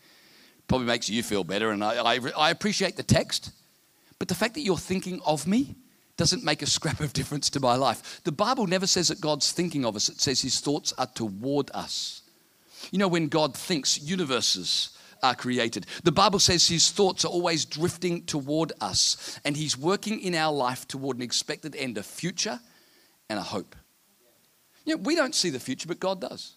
[0.67, 1.71] Probably makes you feel better.
[1.71, 3.51] And I, I, I appreciate the text.
[4.19, 5.75] But the fact that you're thinking of me,
[6.17, 8.21] doesn't make a scrap of difference to my life.
[8.23, 11.71] The Bible never says that God's thinking of us, it says his thoughts are toward
[11.73, 12.23] us.
[12.91, 15.85] You know, when God thinks, universes are created.
[16.03, 20.53] The Bible says his thoughts are always drifting toward us, and he's working in our
[20.53, 22.59] life toward an expected end, a future
[23.29, 23.75] and a hope.
[24.85, 26.55] You know, we don't see the future, but God does.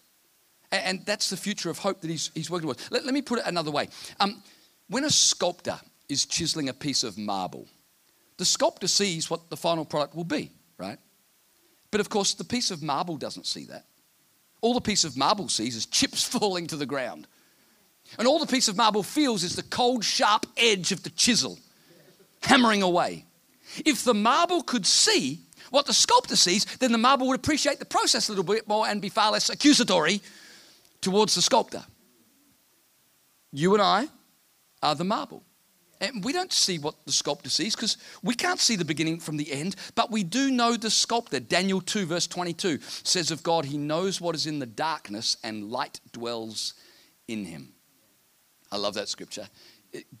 [0.71, 2.89] And that's the future of hope that he's, he's working towards.
[2.91, 3.89] Let, let me put it another way.
[4.19, 4.41] Um,
[4.87, 7.67] when a sculptor is chiseling a piece of marble,
[8.41, 10.49] the sculptor sees what the final product will be,
[10.79, 10.97] right?
[11.91, 13.85] But of course, the piece of marble doesn't see that.
[14.61, 17.27] All the piece of marble sees is chips falling to the ground.
[18.17, 21.59] And all the piece of marble feels is the cold, sharp edge of the chisel
[22.41, 23.25] hammering away.
[23.85, 27.85] If the marble could see what the sculptor sees, then the marble would appreciate the
[27.85, 30.19] process a little bit more and be far less accusatory
[30.99, 31.83] towards the sculptor.
[33.51, 34.07] You and I
[34.81, 35.43] are the marble.
[36.01, 39.37] And we don't see what the sculptor sees because we can't see the beginning from
[39.37, 41.39] the end, but we do know the sculptor.
[41.39, 45.71] Daniel 2, verse 22 says of God, He knows what is in the darkness and
[45.71, 46.73] light dwells
[47.27, 47.73] in Him.
[48.71, 49.47] I love that scripture.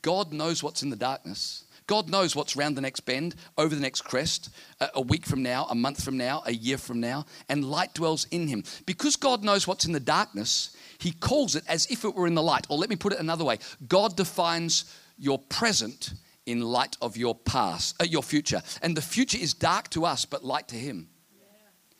[0.01, 1.63] God knows what's in the darkness.
[1.87, 4.49] God knows what's round the next bend, over the next crest,
[4.93, 8.27] a week from now, a month from now, a year from now, and light dwells
[8.31, 8.63] in him.
[8.85, 12.35] Because God knows what's in the darkness, he calls it as if it were in
[12.35, 12.67] the light.
[12.69, 14.85] Or let me put it another way God defines
[15.21, 16.13] your present
[16.47, 18.61] in light of your past, uh, your future.
[18.81, 21.07] And the future is dark to us, but light to Him.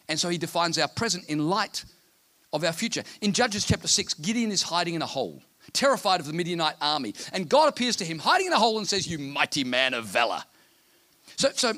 [0.10, 1.86] And so He defines our present in light
[2.52, 3.04] of our future.
[3.22, 7.14] In Judges chapter 6, Gideon is hiding in a hole, terrified of the Midianite army.
[7.32, 10.06] And God appears to him, hiding in a hole, and says, You mighty man of
[10.06, 10.44] valor.
[11.38, 11.74] So, so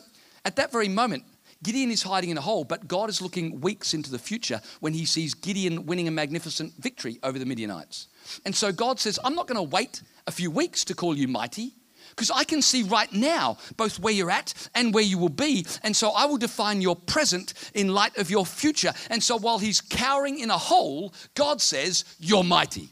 [0.45, 1.25] at that very moment,
[1.63, 4.93] Gideon is hiding in a hole, but God is looking weeks into the future when
[4.93, 8.08] he sees Gideon winning a magnificent victory over the Midianites.
[8.45, 11.28] And so God says, I'm not going to wait a few weeks to call you
[11.28, 11.73] mighty
[12.10, 15.65] because I can see right now both where you're at and where you will be.
[15.84, 18.93] And so I will define your present in light of your future.
[19.10, 22.89] And so while he's cowering in a hole, God says, You're mighty.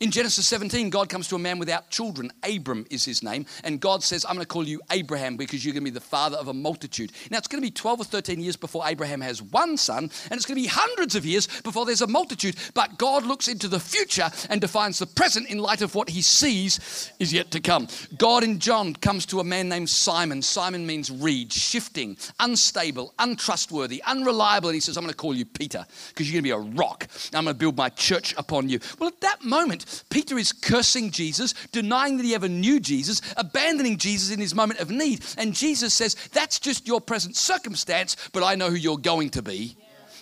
[0.00, 2.32] In Genesis 17, God comes to a man without children.
[2.42, 3.46] Abram is his name.
[3.64, 6.00] And God says, I'm going to call you Abraham because you're going to be the
[6.00, 7.12] father of a multitude.
[7.30, 10.32] Now, it's going to be 12 or 13 years before Abraham has one son, and
[10.32, 12.56] it's going to be hundreds of years before there's a multitude.
[12.74, 16.22] But God looks into the future and defines the present in light of what he
[16.22, 17.88] sees is yet to come.
[18.18, 20.42] God in John comes to a man named Simon.
[20.42, 24.68] Simon means reed, shifting, unstable, untrustworthy, unreliable.
[24.68, 26.76] And he says, I'm going to call you Peter because you're going to be a
[26.76, 27.06] rock.
[27.34, 28.80] I'm going to build my church upon you.
[28.98, 29.75] Well, at that moment,
[30.10, 34.80] Peter is cursing Jesus, denying that he ever knew Jesus, abandoning Jesus in his moment
[34.80, 35.24] of need.
[35.36, 39.42] And Jesus says, That's just your present circumstance, but I know who you're going to
[39.42, 39.76] be.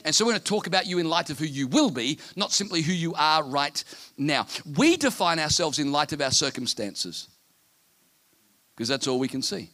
[0.05, 2.19] And so we're going to talk about you in light of who you will be,
[2.37, 3.83] not simply who you are right
[4.19, 4.47] now.
[4.77, 7.29] We define ourselves in light of our circumstances
[8.77, 9.71] because that's all we can see.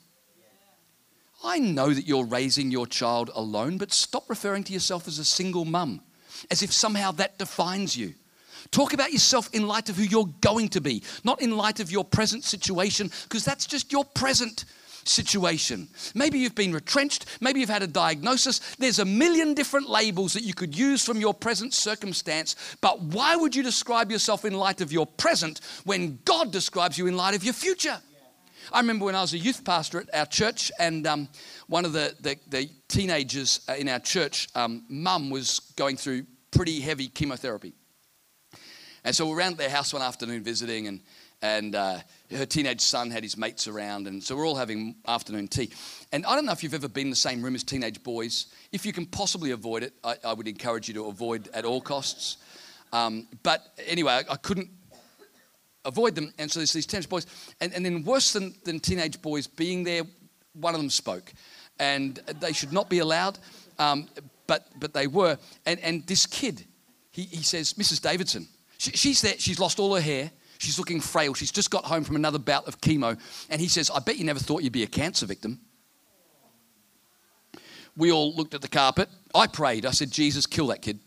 [1.42, 5.24] I know that you're raising your child alone, but stop referring to yourself as a
[5.24, 6.02] single mum
[6.50, 8.14] as if somehow that defines you.
[8.70, 11.90] Talk about yourself in light of who you're going to be, not in light of
[11.90, 14.64] your present situation, because that's just your present
[15.04, 15.88] situation.
[16.14, 18.60] Maybe you've been retrenched, maybe you've had a diagnosis.
[18.76, 23.34] There's a million different labels that you could use from your present circumstance, but why
[23.34, 27.34] would you describe yourself in light of your present when God describes you in light
[27.34, 27.98] of your future?
[28.72, 31.28] I remember when I was a youth pastor at our church, and um,
[31.66, 36.24] one of the, the, the, teenagers uh, in our church, um, mum was going through
[36.50, 37.72] pretty heavy chemotherapy.
[39.04, 41.00] And so we're around their house one afternoon visiting, and
[41.42, 41.98] and uh,
[42.30, 45.70] her teenage son had his mates around, and so we're all having afternoon tea.
[46.12, 48.46] And I don't know if you've ever been in the same room as teenage boys.
[48.72, 51.80] If you can possibly avoid it, I, I would encourage you to avoid at all
[51.80, 52.36] costs.
[52.92, 54.68] Um, but anyway, I, I, couldn't
[55.84, 57.26] avoid them, and so there's these teenage boys,
[57.60, 60.02] and, and then worse than, than teenage boys being there,
[60.52, 61.32] one of them spoke,
[61.78, 63.38] and they should not be allowed,
[63.78, 64.08] um,
[64.46, 65.38] but but they were.
[65.64, 66.66] And and this kid,
[67.12, 68.02] he, he says, Mrs.
[68.02, 68.48] Davidson,
[68.80, 71.32] she, she's there, she's lost all her hair She's looking frail.
[71.32, 73.18] She's just got home from another bout of chemo.
[73.48, 75.58] And he says, I bet you never thought you'd be a cancer victim.
[77.96, 79.08] We all looked at the carpet.
[79.34, 79.86] I prayed.
[79.86, 81.00] I said, Jesus, kill that kid.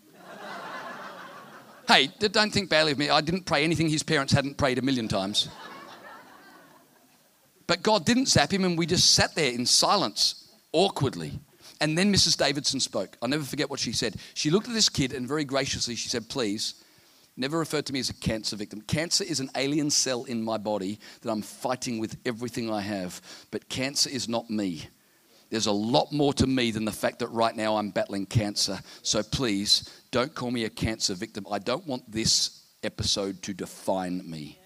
[1.87, 3.11] hey, don't think badly of me.
[3.11, 5.49] I didn't pray anything his parents hadn't prayed a million times.
[7.67, 11.39] But God didn't zap him, and we just sat there in silence, awkwardly.
[11.79, 12.35] And then Mrs.
[12.37, 13.17] Davidson spoke.
[13.21, 14.15] I'll never forget what she said.
[14.33, 16.82] She looked at this kid and very graciously she said, Please,
[17.35, 18.81] never referred to me as a cancer victim.
[18.81, 23.21] Cancer is an alien cell in my body that I'm fighting with everything I have.
[23.51, 24.87] But cancer is not me.
[25.49, 28.79] There's a lot more to me than the fact that right now I'm battling cancer.
[29.03, 31.45] So please don't call me a cancer victim.
[31.51, 34.59] I don't want this episode to define me.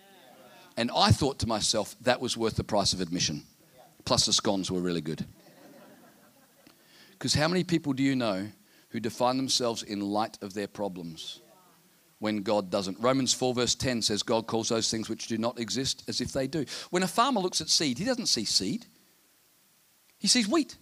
[0.78, 3.44] And I thought to myself, that was worth the price of admission.
[4.06, 5.26] Plus, the scones were really good.
[7.12, 8.48] Because how many people do you know
[8.90, 11.42] who define themselves in light of their problems?
[12.20, 13.00] When God doesn't.
[13.00, 16.34] Romans 4, verse 10 says, God calls those things which do not exist as if
[16.34, 16.66] they do.
[16.90, 18.86] When a farmer looks at seed, he doesn't see seed,
[20.18, 20.78] he sees wheat.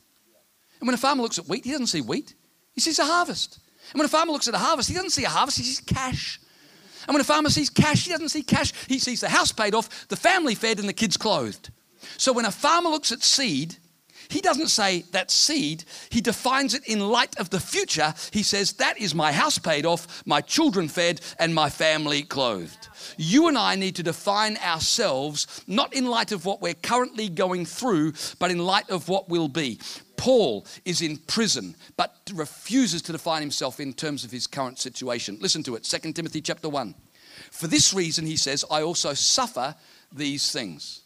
[0.79, 2.35] And when a farmer looks at wheat, he doesn't see wheat,
[2.73, 3.59] he sees a harvest.
[3.91, 5.81] And when a farmer looks at a harvest, he doesn't see a harvest, he sees
[5.81, 6.39] cash.
[7.07, 9.75] And when a farmer sees cash, he doesn't see cash, he sees the house paid
[9.75, 11.69] off, the family fed, and the kids clothed.
[12.17, 13.77] So when a farmer looks at seed,
[14.29, 18.13] he doesn't say that seed, he defines it in light of the future.
[18.31, 22.89] He says, That is my house paid off, my children fed, and my family clothed.
[23.17, 27.65] You and I need to define ourselves not in light of what we're currently going
[27.65, 29.79] through, but in light of what will be.
[30.17, 35.38] Paul is in prison, but refuses to define himself in terms of his current situation.
[35.41, 36.95] Listen to it 2 Timothy chapter 1.
[37.51, 39.75] For this reason, he says, I also suffer
[40.11, 41.01] these things.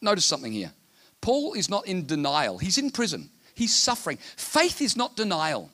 [0.00, 0.72] Notice something here.
[1.20, 4.18] Paul is not in denial, he's in prison, he's suffering.
[4.36, 5.70] Faith is not denial.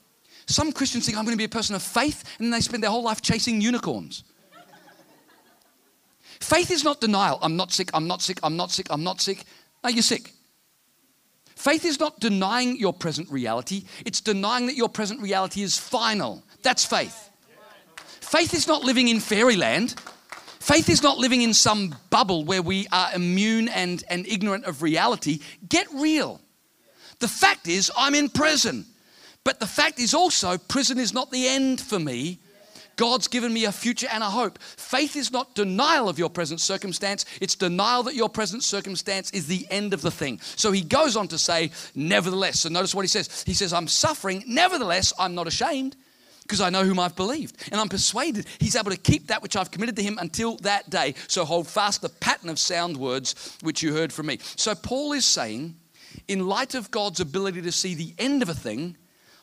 [0.47, 2.91] Some Christians think I'm going to be a person of faith, and they spend their
[2.91, 4.25] whole life chasing unicorns.
[6.41, 7.39] Faith is not denial.
[7.41, 9.45] I'm not sick, I'm not sick, I'm not sick, I'm not sick.
[9.85, 10.33] No, you're sick.
[11.55, 16.43] Faith is not denying your present reality, it's denying that your present reality is final.
[16.63, 17.31] That's faith.
[18.21, 19.95] Faith is not living in fairyland.
[20.63, 24.81] Faith is not living in some bubble where we are immune and, and ignorant of
[24.81, 25.41] reality.
[25.69, 26.41] Get real.
[27.19, 28.87] The fact is, I'm in prison.
[29.43, 32.39] But the fact is also, prison is not the end for me.
[32.95, 34.63] God's given me a future and a hope.
[34.63, 39.49] Faith is not denial of your present circumstance, it's denial that your present circumstance is
[39.49, 40.39] the end of the thing.
[40.41, 42.61] So he goes on to say, nevertheless.
[42.61, 43.43] So notice what he says.
[43.45, 45.97] He says, I'm suffering, nevertheless, I'm not ashamed
[46.43, 47.57] because I know whom I've believed.
[47.71, 50.91] And I'm persuaded he's able to keep that which I've committed to him until that
[50.91, 51.15] day.
[51.29, 54.39] So hold fast the pattern of sound words which you heard from me.
[54.57, 55.77] So Paul is saying,
[56.29, 58.97] in light of God's ability to see the end of a thing,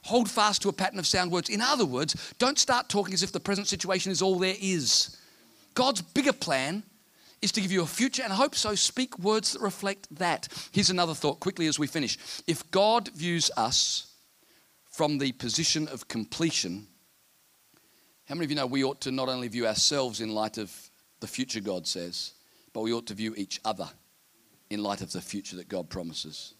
[0.03, 1.49] hold fast to a pattern of sound words.
[1.49, 5.17] In other words, don't start talking as if the present situation is all there is.
[5.73, 6.83] God's bigger plan
[7.41, 10.47] is to give you a future and hope so speak words that reflect that.
[10.71, 12.17] Here's another thought quickly as we finish.
[12.47, 14.08] If God views us
[14.99, 16.85] from the position of completion,
[18.25, 20.73] how many of you know we ought to not only view ourselves in light of
[21.21, 22.33] the future God says,
[22.73, 23.87] but we ought to view each other
[24.69, 26.53] in light of the future that God promises?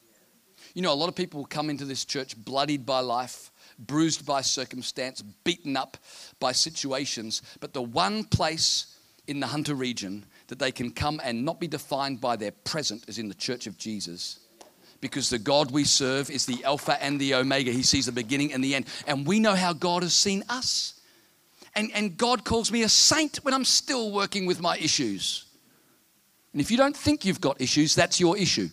[0.74, 4.40] You know, a lot of people come into this church bloodied by life, bruised by
[4.40, 5.98] circumstance, beaten up
[6.40, 8.96] by situations, but the one place
[9.28, 13.04] in the Hunter region that they can come and not be defined by their present
[13.10, 14.40] is in the church of Jesus
[15.02, 17.72] because the God we serve is the Alpha and the Omega.
[17.72, 18.86] He sees the beginning and the end.
[19.08, 21.00] And we know how God has seen us
[21.76, 25.46] and, and God calls me a saint when I'm still working with my issues.
[26.52, 28.70] And if you don't think you've got issues, that's your issue.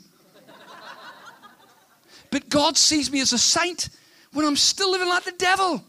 [2.31, 3.91] But God sees me as a saint
[4.33, 5.85] when I'm still living like the devil.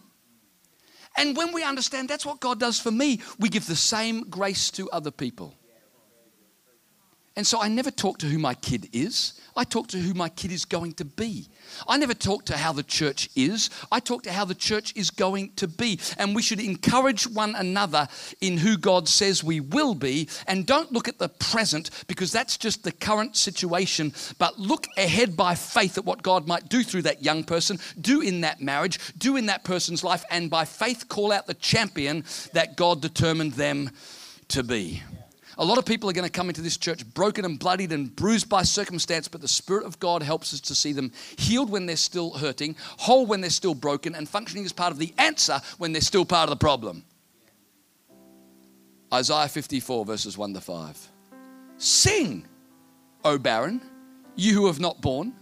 [1.16, 4.70] And when we understand that's what God does for me, we give the same grace
[4.72, 5.56] to other people.
[7.38, 9.40] And so I never talk to who my kid is.
[9.56, 11.48] I talk to who my kid is going to be.
[11.88, 13.70] I never talk to how the church is.
[13.92, 16.00] I talk to how the church is going to be.
[16.18, 18.08] And we should encourage one another
[18.42, 20.30] in who God says we will be.
[20.48, 24.14] And don't look at the present because that's just the current situation.
[24.40, 28.22] But look ahead by faith at what God might do through that young person, do
[28.22, 30.26] in that marriage, do in that person's life.
[30.32, 32.24] And by faith, call out the champion
[32.54, 33.92] that God determined them
[34.48, 35.04] to be.
[35.60, 38.16] A lot of people are going to come into this church broken and bloodied and
[38.16, 41.88] bruised by circumstance, but the Spirit of God helps us to see them healed when
[41.88, 45.60] they're still hurting, whole when they're still broken, and functioning as part of the answer
[45.80, 47.03] when they're still part of the problem.
[49.12, 51.08] Isaiah 54, verses 1 to 5.
[51.78, 52.45] Sing,
[53.24, 53.82] O barren,
[54.36, 55.34] you who have not borne.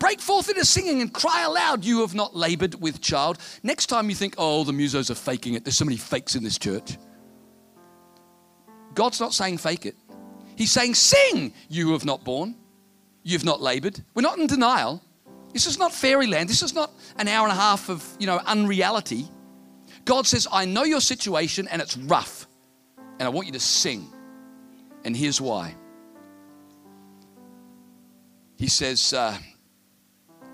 [0.00, 3.38] Break forth into singing and cry aloud, you who have not labored with child.
[3.62, 6.42] Next time you think, oh, the musos are faking it, there's so many fakes in
[6.42, 6.96] this church.
[9.00, 9.96] God's not saying fake it.
[10.56, 12.54] He's saying, Sing, you who have not borne,
[13.22, 13.98] you've not labored.
[14.12, 15.02] We're not in denial.
[15.54, 16.50] This is not fairyland.
[16.50, 19.26] This is not an hour and a half of, you know, unreality.
[20.04, 22.46] God says, I know your situation and it's rough,
[23.18, 24.06] and I want you to sing.
[25.02, 25.74] And here's why.
[28.58, 29.34] He says, uh,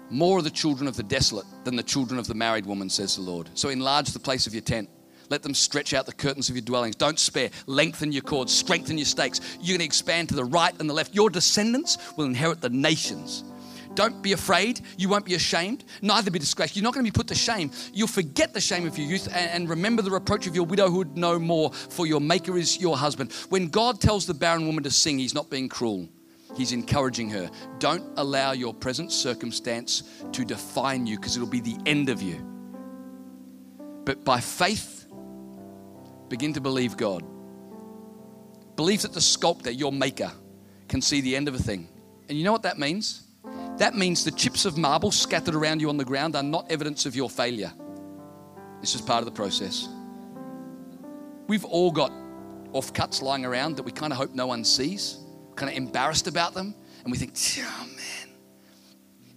[0.09, 3.17] More are the children of the desolate than the children of the married woman, says
[3.17, 3.51] the Lord.
[3.55, 4.89] So enlarge the place of your tent.
[5.31, 6.97] Let them stretch out the curtains of your dwellings.
[6.97, 7.51] Don't spare.
[7.66, 8.53] Lengthen your cords.
[8.53, 9.41] Strengthen your stakes.
[9.61, 11.14] You're going to expand to the right and the left.
[11.14, 13.45] Your descendants will inherit the nations.
[13.95, 14.81] Don't be afraid.
[14.99, 15.85] You won't be ashamed.
[16.03, 16.77] Neither be disgraced.
[16.77, 17.70] You're not going to be put to shame.
[17.95, 21.39] You'll forget the shame of your youth and, remember the reproach of your widowhood no
[21.39, 23.33] more, for your maker is your husband.
[23.49, 26.09] When God tells the barren woman to sing, he's not being cruel.
[26.57, 27.51] He's encouraging her.
[27.79, 30.03] Don't allow your present circumstance
[30.33, 32.45] to define you because it'll be the end of you.
[34.05, 34.96] But by faith,
[36.29, 37.24] Begin to believe God.
[38.77, 40.31] Believe that the sculptor, your maker,
[40.89, 41.89] can see the end of a thing.
[42.29, 43.22] And you know what that means?
[43.79, 47.07] That means the chips of marble scattered around you on the ground are not evidence
[47.07, 47.72] of your failure.
[48.81, 49.89] This is part of the process.
[51.47, 52.12] We've all got
[52.72, 55.18] offcuts lying around that we kind of hope no one sees,
[55.55, 58.35] kind of embarrassed about them, and we think, oh man,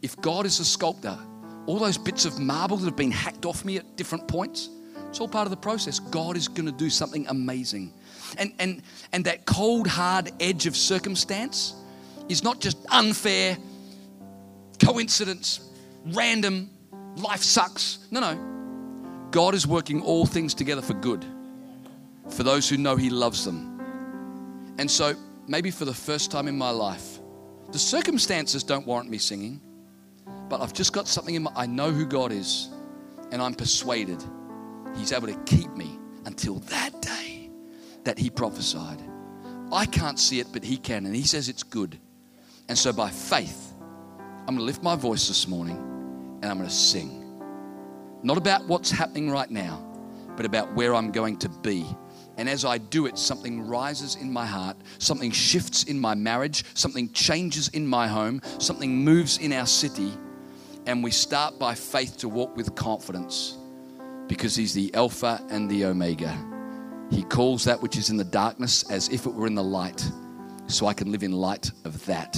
[0.02, 1.18] if God is a sculptor,
[1.66, 4.70] all those bits of marble that have been hacked off me at different points,
[5.10, 5.98] it's all part of the process.
[5.98, 7.92] God is going to do something amazing.
[8.38, 11.74] And, and, and that cold, hard edge of circumstance
[12.30, 13.58] is not just unfair,
[14.80, 15.62] coincidence,
[16.06, 16.70] random,
[17.16, 18.08] life sucks.
[18.12, 19.28] No, no.
[19.32, 21.26] God is working all things together for good
[22.30, 24.76] for those who know He loves them.
[24.78, 25.16] And so,
[25.48, 27.20] maybe for the first time in my life,
[27.72, 29.60] the circumstances don't warrant me singing,
[30.50, 32.70] but I've just got something in my I know who God is,
[33.32, 34.24] and I'm persuaded
[34.96, 37.50] He's able to keep me until that day
[38.04, 39.02] that He prophesied.
[39.72, 42.00] I can't see it, but He can, and He says it's good.
[42.68, 45.78] And so, by faith, I'm going to lift my voice this morning
[46.42, 47.26] and I'm going to sing.
[48.24, 49.86] Not about what's happening right now,
[50.36, 51.86] but about where I'm going to be.
[52.38, 56.64] And as I do it, something rises in my heart, something shifts in my marriage,
[56.74, 60.14] something changes in my home, something moves in our city,
[60.86, 63.59] and we start by faith to walk with confidence
[64.30, 66.34] because he's the Alpha and the Omega.
[67.10, 70.10] He calls that which is in the darkness as if it were in the light,
[70.68, 72.38] so I can live in light of that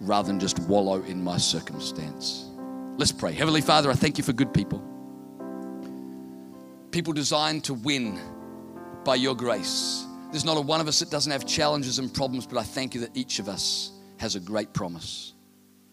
[0.00, 2.50] rather than just wallow in my circumstance.
[2.98, 3.32] Let's pray.
[3.32, 4.82] Heavenly Father, I thank you for good people.
[6.90, 8.20] People designed to win
[9.04, 10.04] by your grace.
[10.32, 12.94] There's not a one of us that doesn't have challenges and problems, but I thank
[12.94, 15.34] you that each of us has a great promise.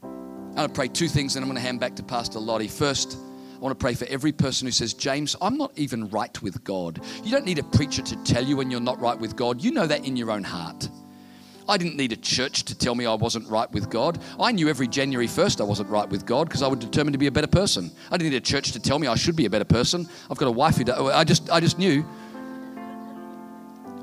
[0.01, 2.67] I'm going to pray two things, and I'm going to hand back to Pastor Lottie.
[2.67, 3.17] First,
[3.59, 6.63] I want to pray for every person who says, James, I'm not even right with
[6.63, 7.01] God.
[7.25, 9.61] You don't need a preacher to tell you when you're not right with God.
[9.61, 10.87] You know that in your own heart.
[11.67, 14.19] I didn't need a church to tell me I wasn't right with God.
[14.39, 17.19] I knew every January 1st I wasn't right with God because I was determined to
[17.19, 17.91] be a better person.
[18.09, 20.07] I didn't need a church to tell me I should be a better person.
[20.31, 22.05] I've got a wife who I just I just knew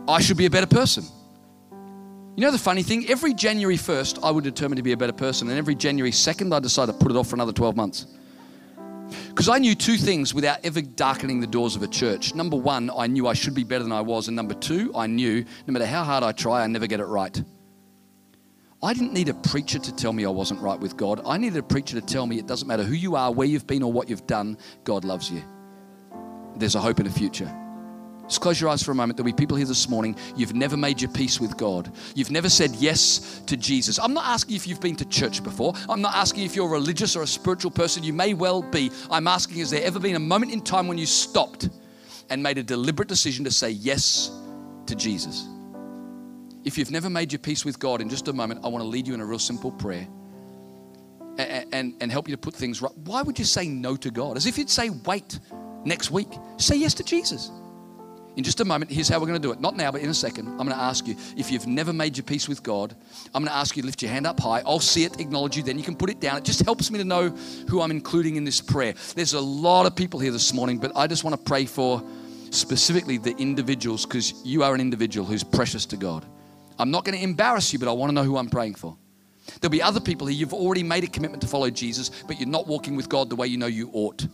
[0.07, 1.05] I should be a better person.
[2.37, 3.09] You know the funny thing?
[3.09, 6.55] Every January 1st I would determine to be a better person, and every January 2nd
[6.55, 8.07] I decided to put it off for another 12 months.
[9.29, 12.35] Because I knew two things without ever darkening the doors of a church.
[12.35, 14.29] Number one, I knew I should be better than I was.
[14.29, 17.05] And number two, I knew no matter how hard I try, I never get it
[17.05, 17.43] right.
[18.83, 21.23] I didn't need a preacher to tell me I wasn't right with God.
[21.25, 23.67] I needed a preacher to tell me it doesn't matter who you are, where you've
[23.67, 25.43] been, or what you've done, God loves you.
[26.57, 27.53] There's a hope in the future.
[28.27, 29.17] Just close your eyes for a moment.
[29.17, 30.17] There'll be people here this morning.
[30.37, 31.93] You've never made your peace with God.
[32.15, 33.99] You've never said yes to Jesus.
[33.99, 35.75] I'm not asking if you've been to church before.
[35.89, 38.03] I'm not asking if you're religious or a spiritual person.
[38.03, 38.91] You may well be.
[39.11, 41.69] I'm asking, has there ever been a moment in time when you stopped
[42.31, 44.31] and made a deliberate decision to say yes
[44.87, 45.47] to Jesus.
[46.65, 48.89] If you've never made your peace with God, in just a moment, I want to
[48.89, 50.07] lead you in a real simple prayer
[51.39, 52.97] and, and, and help you to put things right.
[53.05, 54.37] Why would you say no to God?
[54.37, 55.39] As if you'd say, wait
[55.85, 56.29] next week.
[56.57, 57.51] Say yes to Jesus.
[58.37, 59.61] In just a moment, here's how we're going to do it.
[59.61, 60.49] Not now, but in a second.
[60.49, 62.95] I'm going to ask you if you've never made your peace with God,
[63.35, 64.63] I'm going to ask you to lift your hand up high.
[64.67, 66.37] I'll see it, acknowledge you, then you can put it down.
[66.37, 67.31] It just helps me to know
[67.69, 68.95] who I'm including in this prayer.
[69.15, 72.03] There's a lot of people here this morning, but I just want to pray for
[72.51, 76.25] specifically the individuals because you are an individual who's precious to God.
[76.79, 78.99] I'm not going to embarrass you, but I want to know who I'm praying for.
[79.61, 82.49] There'll be other people here, you've already made a commitment to follow Jesus, but you're
[82.49, 84.27] not walking with God the way you know you ought.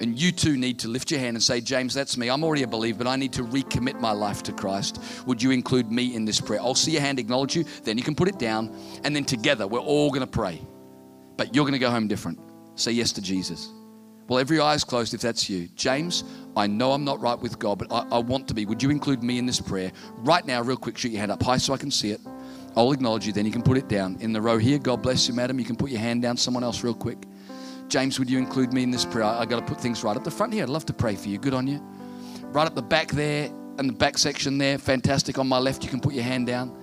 [0.00, 2.30] And you too need to lift your hand and say, James, that's me.
[2.30, 4.98] I'm already a believer, but I need to recommit my life to Christ.
[5.26, 6.60] Would you include me in this prayer?
[6.60, 8.74] I'll see your hand, acknowledge you, then you can put it down,
[9.04, 10.66] and then together we're all going to pray.
[11.36, 12.38] But you're going to go home different.
[12.76, 13.70] Say yes to Jesus.
[14.26, 15.68] Well, every eye is closed if that's you.
[15.74, 16.24] James,
[16.56, 18.64] I know I'm not right with God, but I, I, want to be.
[18.64, 19.90] Would you include me in this prayer?
[20.18, 22.20] Right now, real quick, shoot your hand up high so I can see it.
[22.76, 24.16] I'll acknowledge you, then you can put it down.
[24.20, 25.58] In the row here, God bless you, madam.
[25.58, 26.36] You can put your hand down.
[26.36, 27.18] Someone else, real quick.
[27.90, 29.24] James, would you include me in this prayer?
[29.24, 30.62] I, got to put things right up the front here.
[30.62, 31.38] I'd love to pray for you.
[31.38, 31.80] Good on you.
[32.52, 34.78] Right up the back there, and the back section there.
[34.78, 35.38] Fantastic.
[35.38, 36.76] On my left, you can put your hand down.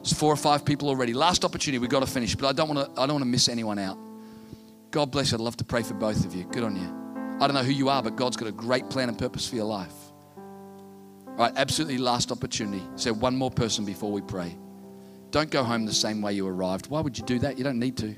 [0.00, 1.12] It's four or five people already.
[1.12, 1.78] Last opportunity.
[1.78, 3.00] We've got to finish, but I don't want to.
[3.00, 3.98] I don't want to miss anyone out.
[4.90, 5.38] God bless you.
[5.38, 6.44] I'd love to pray for both of you.
[6.44, 7.38] Good on you.
[7.40, 9.56] I don't know who you are, but God's got a great plan and purpose for
[9.56, 9.92] your life.
[11.26, 12.82] All right, absolutely last opportunity.
[12.96, 14.56] So one more person before we pray.
[15.30, 16.86] Don't go home the same way you arrived.
[16.86, 17.58] Why would you do that?
[17.58, 18.14] You don't need to.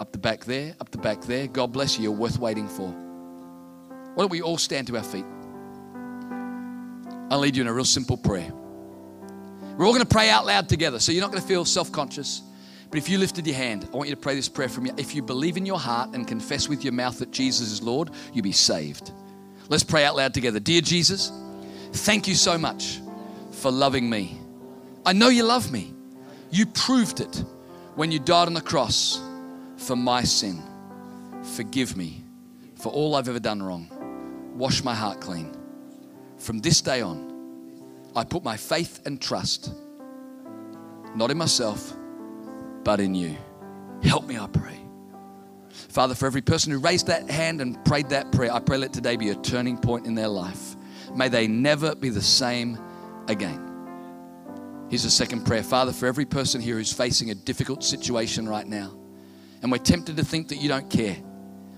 [0.00, 1.46] Up the back there, up the back there.
[1.46, 2.04] God bless you.
[2.04, 2.88] You're worth waiting for.
[2.88, 5.26] Why don't we all stand to our feet?
[7.30, 8.50] I'll lead you in a real simple prayer.
[9.76, 11.92] We're all going to pray out loud together, so you're not going to feel self
[11.92, 12.42] conscious.
[12.88, 14.92] But if you lifted your hand, I want you to pray this prayer from you.
[14.96, 18.10] If you believe in your heart and confess with your mouth that Jesus is Lord,
[18.32, 19.12] you'll be saved.
[19.68, 20.58] Let's pray out loud together.
[20.58, 21.30] Dear Jesus,
[21.92, 23.00] thank you so much
[23.52, 24.40] for loving me.
[25.06, 25.94] I know you love me.
[26.50, 27.44] You proved it
[27.94, 29.20] when you died on the cross
[29.80, 30.62] for my sin.
[31.56, 32.22] Forgive me
[32.76, 33.88] for all I've ever done wrong.
[34.54, 35.56] Wash my heart clean.
[36.38, 37.28] From this day on,
[38.14, 39.72] I put my faith and trust
[41.14, 41.92] not in myself
[42.84, 43.36] but in you.
[44.02, 44.78] Help me, I pray.
[45.70, 48.92] Father, for every person who raised that hand and prayed that prayer, I pray let
[48.92, 50.76] today be a turning point in their life.
[51.14, 52.78] May they never be the same
[53.28, 53.66] again.
[54.88, 55.62] Here's a second prayer.
[55.62, 58.99] Father, for every person here who's facing a difficult situation right now,
[59.62, 61.16] and we're tempted to think that you don't care.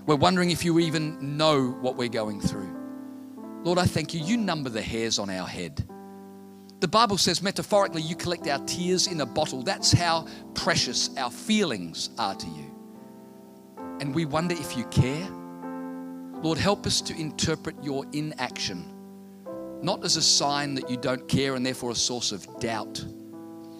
[0.05, 2.69] We're wondering if you even know what we're going through.
[3.63, 4.19] Lord, I thank you.
[4.19, 5.87] You number the hairs on our head.
[6.81, 9.63] The Bible says, metaphorically, you collect our tears in a bottle.
[9.63, 12.75] That's how precious our feelings are to you.
[14.01, 15.29] And we wonder if you care.
[16.41, 18.83] Lord, help us to interpret your inaction,
[19.81, 23.05] not as a sign that you don't care and therefore a source of doubt,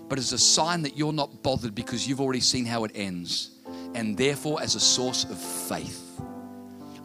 [0.08, 3.53] but as a sign that you're not bothered because you've already seen how it ends,
[3.96, 6.22] and therefore as a source of faith.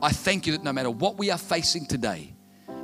[0.01, 2.33] I thank you that no matter what we are facing today,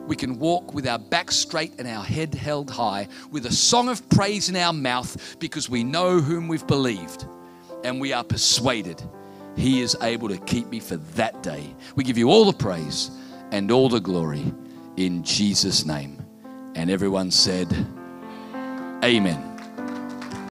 [0.07, 3.89] we can walk with our back straight and our head held high, with a song
[3.89, 7.27] of praise in our mouth because we know whom we've believed
[7.85, 9.03] and we are persuaded
[9.57, 11.75] He is able to keep me for that day.
[11.95, 13.11] We give you all the praise
[13.53, 14.53] and all the glory
[14.97, 16.21] in Jesus' name.
[16.75, 17.73] And everyone said,
[19.05, 19.54] Amen.